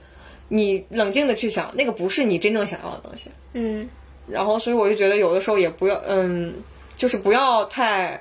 [0.47, 3.29] 你冷静的去想，那个不是你真正想要的东西。
[3.53, 3.89] 嗯
[4.25, 6.53] 然后，所以我就觉得有的时候也不要，嗯，
[6.95, 8.17] 就是不要太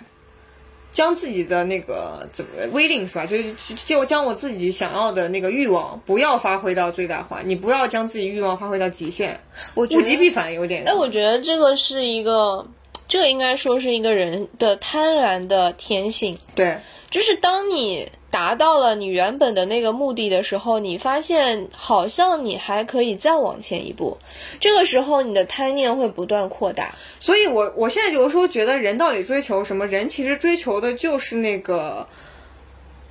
[0.93, 3.25] 将自己的那个怎么 willing 是吧？
[3.25, 9.39] 就是就将我自己想要的那个欲望不要发挥到最大化，你不要将自己欲望发挥到极限，
[9.75, 10.85] 我物极必反有点。
[10.85, 12.67] 哎，我觉得这个是一个，
[13.07, 16.77] 这个应该说是一个人的贪婪的天性，对
[17.11, 24.19] 就是当你达到了你原本的那个目的的时候，你发现好像你还可以再往前一步，
[24.59, 26.97] 这个时候你的贪念会不断扩大。
[27.21, 29.87] 所以我我现在有的时候觉得人到底追求什么？
[29.87, 32.09] 人其实追求的就是那个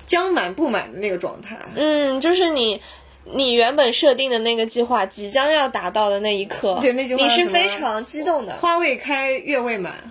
[0.04, 1.58] 将满不满的那个状态。
[1.76, 2.82] 嗯，就是你。
[3.24, 10.10] 你原本设定的那个计划即将要达到的那一刻，对那句话你是非常激动的花未开，月未满。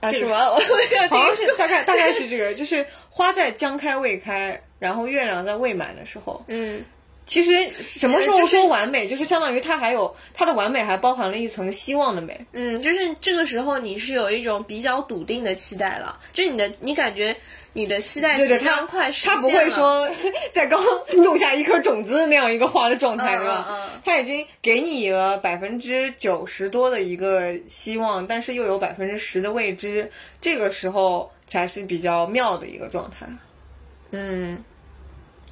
[0.00, 0.12] 啊？
[0.12, 0.50] 是吗？
[0.50, 6.44] 我没有好像是大概大概是这个，就是花在将开未开，然后月亮在未满的时候。
[6.48, 6.84] 嗯，
[7.26, 12.46] 其实什么时候说完美，就是相当于它还有它的完美还包含了一层希望的美。
[12.52, 17.36] 嗯，就是这个时候你是有一种比较笃定的期待了，就你的你感觉
[17.72, 20.08] 你的期待对对，即它将快实现它不会说
[20.52, 20.80] 在刚
[21.22, 23.66] 种下一颗种子的那样一个花的状态，嗯是吧？
[23.68, 30.08] 嗯嗯它已经给你了百分之九十多的一个希望，但是又有百分之十的未知，
[30.40, 33.26] 这个时候才是比较妙的一个状态。
[34.12, 34.62] 嗯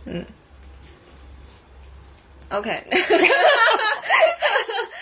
[0.05, 0.25] 嗯
[2.59, 2.83] ，OK，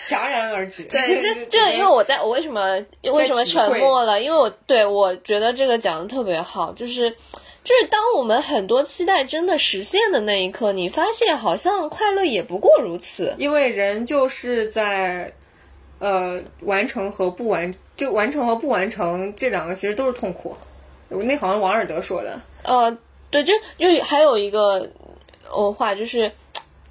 [0.09, 0.83] 戛然而止。
[0.83, 4.21] 对，这 这因为我在我为什么为什么沉默了？
[4.21, 7.09] 因为我对我觉得这个讲的特别好，就是
[7.63, 13.33] 就是当我们很多期待真的实现的那一刻，你发现好像快乐也不过如此。
[13.37, 15.31] 因为人就是在
[15.99, 20.55] 呃完成和不完，就完成和不完成这两个其实都是痛苦。
[21.09, 22.97] 那好像王尔德说的，呃，
[23.31, 24.89] 对，就就还有一个
[25.49, 26.31] 呃话就是。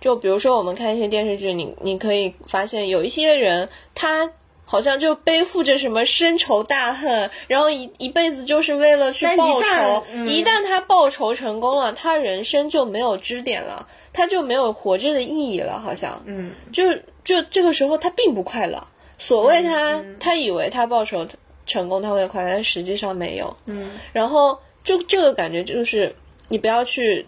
[0.03, 4.31] 就比如说，我们看一些电视剧，你你可以发现有一些人，他
[4.65, 10.05] 好像就背负着什么深仇大恨，然后一一辈子就是为了去报旦仇。
[10.13, 16.21] 嗯一旦他报仇成功了，他人生就没有支点了，他就没有活着的意义了，好像。
[16.27, 16.93] 嗯，就
[17.25, 18.85] 就这个时候他并不快乐。
[19.19, 21.25] 所谓他，嗯他以为他报仇
[21.65, 23.57] 成功他会快乐，但实际上没有。
[23.67, 26.17] 嗯，然后就这个感觉就是
[26.49, 27.25] 你不要去，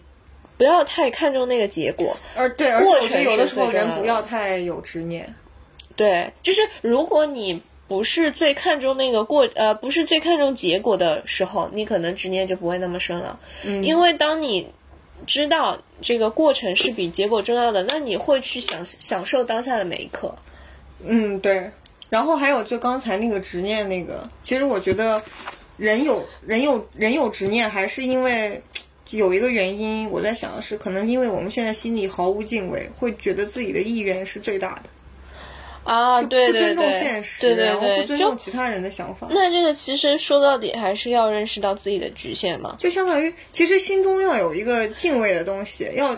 [0.57, 2.15] 不要太看重那个结果。
[2.35, 5.33] 而对，而且我觉得有的时候人不要太有执念。
[5.95, 13.39] 对，就是如果你不是最看重那个过，呃，不是最看重结果的时候，你可能执念就不会那么深了。
[13.63, 14.69] 嗯，因为当你
[15.25, 20.35] 知道这个过程是比结果重要的，那你会去享享受当下的每一刻。
[21.03, 21.71] 嗯，对。
[22.09, 25.21] 然后还有就刚才那个执念那个，其实我觉得
[25.77, 28.61] 人有人有人有执念，还是因为
[29.11, 34.89] 有一个原因，我在想的是，可能因为我们现在心里毫无敬畏，会觉得自己的意愿是最大的，
[35.83, 39.27] 啊，对对不尊重，现实，对对然后不对，就尊重其他人的想法。
[39.29, 42.75] 那这个其实说到底还是要认识到自己的局限嘛。
[42.79, 46.17] 就相当于，其实心中要有一个敬畏的东西，要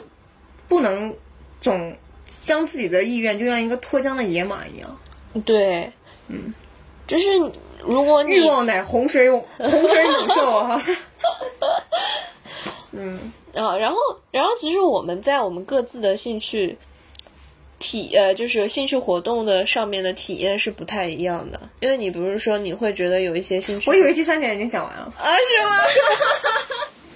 [0.69, 1.13] 不能
[1.59, 1.97] 总
[2.39, 4.97] 将自己的意愿就像一个脱缰的野马一样。
[5.45, 5.91] 对，
[6.29, 6.53] 嗯，
[7.05, 7.25] 就是
[7.83, 10.81] 如果你欲望乃洪水洪水猛兽啊！
[12.97, 13.97] 嗯，啊，然后
[14.31, 16.77] 然后其实我们在我们各自的兴趣
[17.79, 25.13] 体呃，就是兴趣活动的上面的体验是不太一样的，因为你不是说你会觉得有一些兴趣，我以为第三点已经讲完了。
[25.17, 25.77] 啊是吗？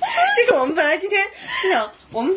[0.37, 1.25] 就是我们本来今天
[1.57, 2.35] 是想我们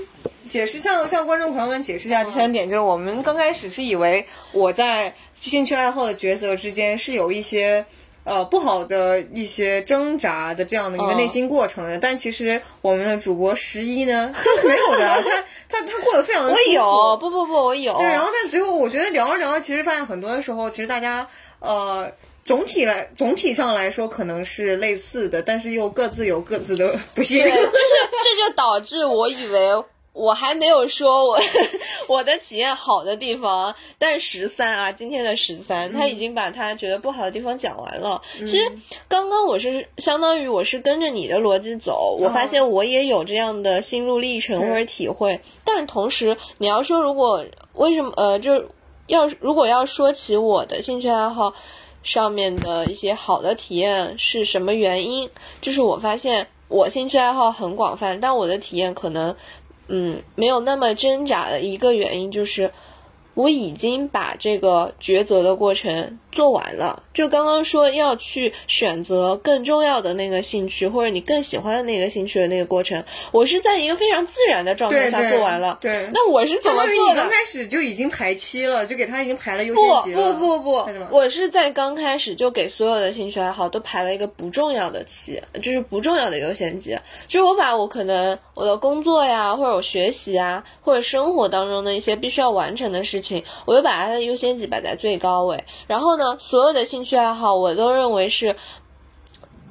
[0.49, 7.85] 解释向向观众朋友们解释一下第三点，就是我们刚开始是以为我在兴趣爱好的抉择之间是有一些。
[8.25, 16.73] 呃，不好的一些挣扎的这样的一个内心过程的，但其实我们的主播十一呢， 他是没有的，他他他过得非常的舒我。
[16.73, 17.97] 有，不不不，我有。
[17.99, 21.29] 对，然后但最后我觉得聊着聊着，其实发现很多的时候，其实大家
[21.61, 22.13] 呃
[22.45, 27.43] 总体来总体上来说可能是类似的，但是又各自有各自的不幸。
[27.43, 31.39] 对，就是这就导致我以为我还没有说我
[32.09, 38.23] 我的体验好的地方，但十三啊，今天的十三，他已经把他觉得不好的地方讲完了。
[38.39, 38.73] 其实
[39.07, 47.45] 刚刚我是相当于我是跟着你的逻辑走，我发现我也有这样的心路历程或者体会，但同时你要说如果
[47.75, 48.69] 为什么呃，就是
[49.09, 51.53] 要如果要说起我的兴趣爱好。
[52.05, 55.31] 上面的一些好的体验是什么原因？
[55.63, 59.35] 就是我发现我兴趣爱好很广泛，但我的体验可能，
[59.89, 62.71] 嗯，没有那么挣扎的一个原因就是。
[63.37, 67.03] 我已经把这个抉择的过程做完了。
[67.15, 75.79] 就刚刚说要去选择更重要的那个兴趣，或者你更喜欢的那个兴趣的那个过程，我是在一个非常自然的状态下做完了。
[75.81, 77.31] 对那我是怎么做的刚？
[77.31, 80.33] 开始就已经排期了，就给他已经排了优先级了。
[80.35, 86.99] 不不不不，我是在刚开始就给所有的兴趣爱好都排了一个不重要的期，就是不重要的优先级。
[87.29, 95.63] 就是我把我可能我的工作呀，或者我学习啊，或者生活当中的一些必须要完成的事情，我就把它的优先级摆在最高位。
[95.87, 98.57] 然后呢，所有的兴趣爱好我都认为是。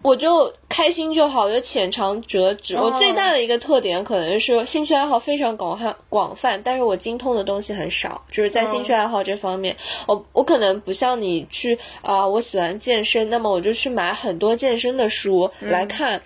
[0.02, 2.76] 我就开心就好，我就浅尝辄止。
[2.76, 8.22] 我最大的一个特点可能是兴趣爱好非常广泛广泛，但是我精通的东西很少。
[8.30, 9.74] 就是在兴趣爱好这方面，
[10.06, 16.22] 我我可能不像你去啊、我喜欢健身，那么我就去买很多健身的书来看。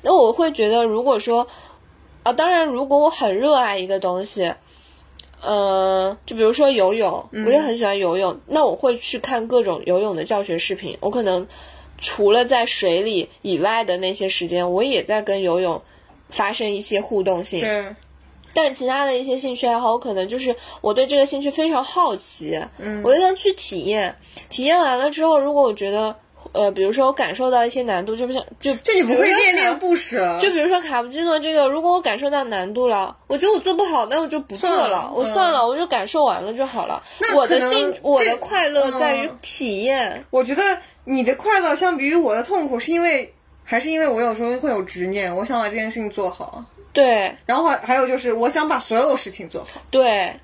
[0.00, 1.46] 那我会觉得，如果说
[2.22, 4.54] 啊，当然，如果我很热爱一个东西，
[5.42, 10.96] 呃，就比如说游泳，我也很喜欢游泳，那我会去看各种游泳的教学视频。
[11.00, 11.46] 我可能
[11.98, 15.80] 除了在水里以外的那些时间，我也在跟游泳
[16.28, 17.60] 发生一些互动性。
[17.60, 17.94] 对，
[18.54, 24.16] 但其他的一些兴趣爱好，我可能就是我对这个兴趣非常好奇，嗯，我就想去体验。
[24.48, 26.16] 体验完了之后，如果我觉得，
[26.58, 29.94] 呃，比如说我感受到一些难度，就不像就这你不会恋恋不。
[29.94, 30.38] 舍。
[30.40, 37.02] 就比如说卡布奇诺这个，如果我感受到难度了，我觉得我做不好，那我就不做算了了，我嗯算了，我就感受完了就好了。
[37.20, 40.24] 那我的兴，我的快乐在于嗯体验。
[40.30, 43.34] 我觉得你的快乐相比于我的痛苦，是因为
[43.64, 46.64] 还是因为我有时候会有执念，我想把这件事情做好。
[46.92, 49.80] 对然后还还有就是，我想把所有事情做好。
[49.90, 50.34] 对，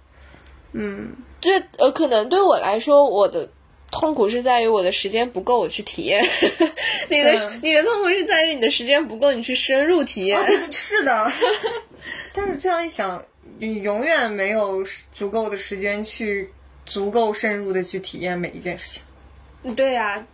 [0.73, 3.49] 嗯，这呃，可能对我来说，我的
[3.95, 6.21] 痛苦是在于我的时间不够，我去体验。
[7.09, 10.41] 你的、嗯你的痛苦是在于你的时间不够，你去深入体验。
[10.73, 11.33] 是的。
[12.35, 13.25] 但是这样一想，
[13.61, 16.51] 你永远没有足够的时间去
[16.85, 18.91] 足够深入的去体验每一件事
[19.63, 19.75] 情。
[19.77, 20.27] 对呀、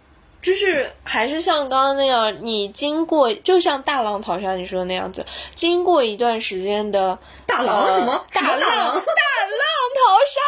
[0.43, 5.24] 就是还是像刚刚那样，你经过就像大浪淘沙你说的那样子，
[5.55, 8.24] 经过一段时间的大浪呃什么？
[8.32, 8.59] 大浪？
[8.59, 8.95] 大浪
[9.95, 10.41] 淘沙。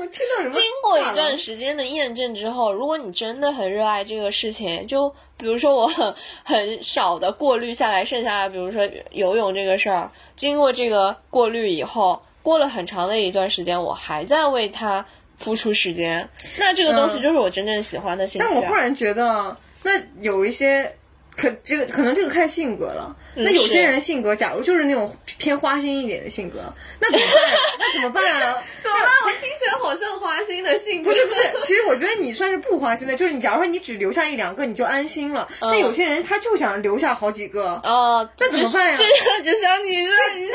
[0.00, 0.54] 我听到什么？
[0.54, 15.04] 经过一段时间的验证之后，如果你真的很热爱这个事情，就比如说我很很少的过滤下来，剩下的比如说游泳这个事儿，经过这个过滤以后，过了很长的一段时间，我还在为它
[15.38, 16.28] 付出时间，
[16.58, 18.48] 那这个东西嗯就是我真正喜欢的兴趣、啊。
[18.48, 20.92] 但我忽然觉得，那有一些
[21.38, 23.16] 可这个可能这个看性格了。
[23.40, 26.58] 那有些是人性格，假如就是那种偏花心一点的性格，
[27.00, 27.42] 那怎么办？
[27.78, 28.54] 那怎么办啊？
[28.82, 29.08] 怎么办？
[29.26, 31.10] 我听起来好像花心的性格。
[31.10, 35.46] 不是不是，其实我觉得你算是不花心的，就是你假如说你只留下一两个，你就安心了。
[35.60, 40.54] 那有些人他就想留下好几个，哦，那怎么办呀就就 就像你说，你想，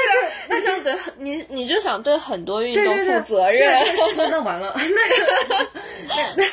[0.50, 3.82] 那就对你你就想对很多运动负责任。
[4.30, 6.44] 那完了， 那那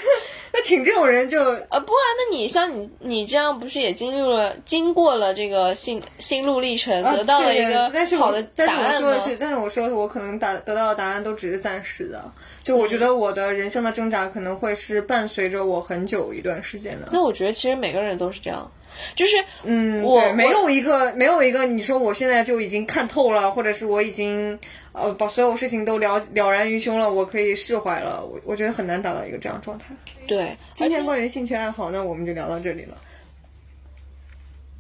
[0.53, 9.01] 那那请这种人就啊，不啊，那你像你你这样不是也经历了经过了这个心心路历程，得到了一个好的但是我答案吗？
[9.01, 12.31] 说的是，但是我说的是，我可能答得到的答案都只是暂时的。
[12.63, 17.09] 就我觉得我的人生的挣扎可能会是伴随着我很久一段时间的。
[17.11, 18.71] 那我觉得其实每个人都是这样，
[19.17, 24.59] 就是嗯，我，没有一个没有一个你说我现在就已经看透了，或者是我已经
[24.93, 28.25] 呃把所有事情都了了然于胸了，我可以释怀了。
[28.25, 29.87] 我我觉得很难达到一个这样状态。
[30.27, 32.97] 对，今天关于兴趣爱好，那我们就聊到这里了。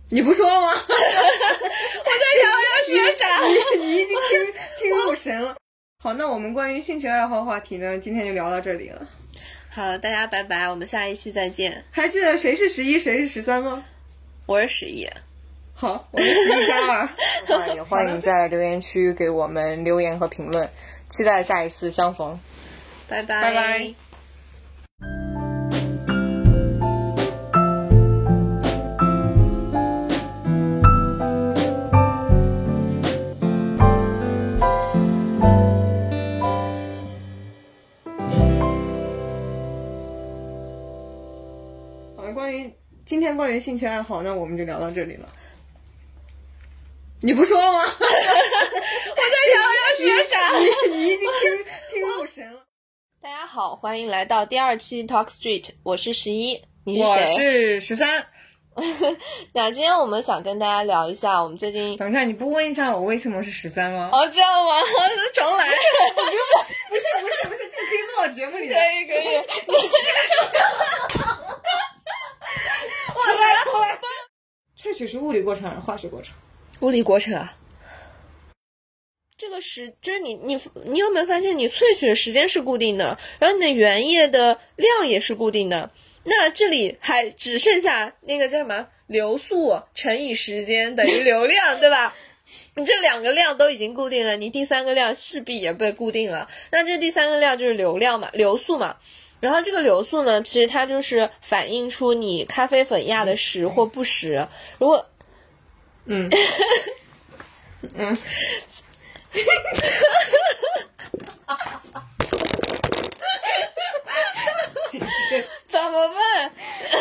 [0.08, 0.68] 你不说了吗？
[0.88, 3.24] 我在想我要说啥？
[3.76, 5.56] 你 你已经听听入神了。
[6.02, 9.08] 好，那我们关于兴趣爱好话题呢，今天就聊到这里了。
[9.68, 11.84] 好，大家拜拜，我们下一期再见。
[11.92, 13.84] 还记得谁是十一，谁是十三吗？
[14.46, 15.08] 我是十一。
[15.80, 17.08] 好，我们十一加二。
[17.74, 20.68] 也欢迎在留言区给我们留言和评论，
[21.08, 22.38] 期待下一次相逢。
[23.08, 23.94] 拜拜拜拜。
[42.16, 42.70] 好，关于
[43.06, 45.26] 今天关于兴趣爱好，那我们就聊到这里了。
[47.22, 47.80] 你不说了吗？
[47.84, 48.14] 我在
[49.52, 50.56] 想我要说啥？
[50.58, 50.64] 你
[50.96, 52.62] 你已经听听入神了。
[53.20, 57.16] 大家好，欢迎来到第二期 Talk Street，我是十一，你是我？
[57.36, 58.26] 是十三。
[59.52, 64.08] 那今天我们想跟大家聊一下，我们最近等一下，你不问一下我为什么是十三吗？
[64.14, 64.80] 哦，这样吗？
[65.34, 65.68] 重来。
[65.68, 68.74] 不是不是不是，这可以录到节目里的。
[68.74, 69.36] 可以可以。
[73.14, 74.00] 我来了我来了。
[74.80, 76.34] 萃取是物理过程还是化学过程？
[76.80, 77.56] 物理过程啊。
[79.38, 85.90] 这个时就是你你你有没有发现，你萃取的时间是固定的，然后你的原液的量也是固定的。
[86.24, 92.14] 那这里还只剩下那个叫什么流速乘以时间等于流量， 对吧？
[92.74, 96.46] 你这两个量都已经固定了，你第三个量势必也被固定了。
[96.70, 98.96] 那这第三个量就是流量嘛，流速嘛。
[99.40, 104.46] 然后这个流速呢，其实它就是反映出你咖啡粉压的实或不实。
[104.78, 105.06] 如果，
[106.12, 106.28] 嗯
[107.94, 108.16] 嗯，
[115.68, 116.52] 怎么办？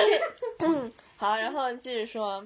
[0.59, 2.45] 嗯，好，然后继续说。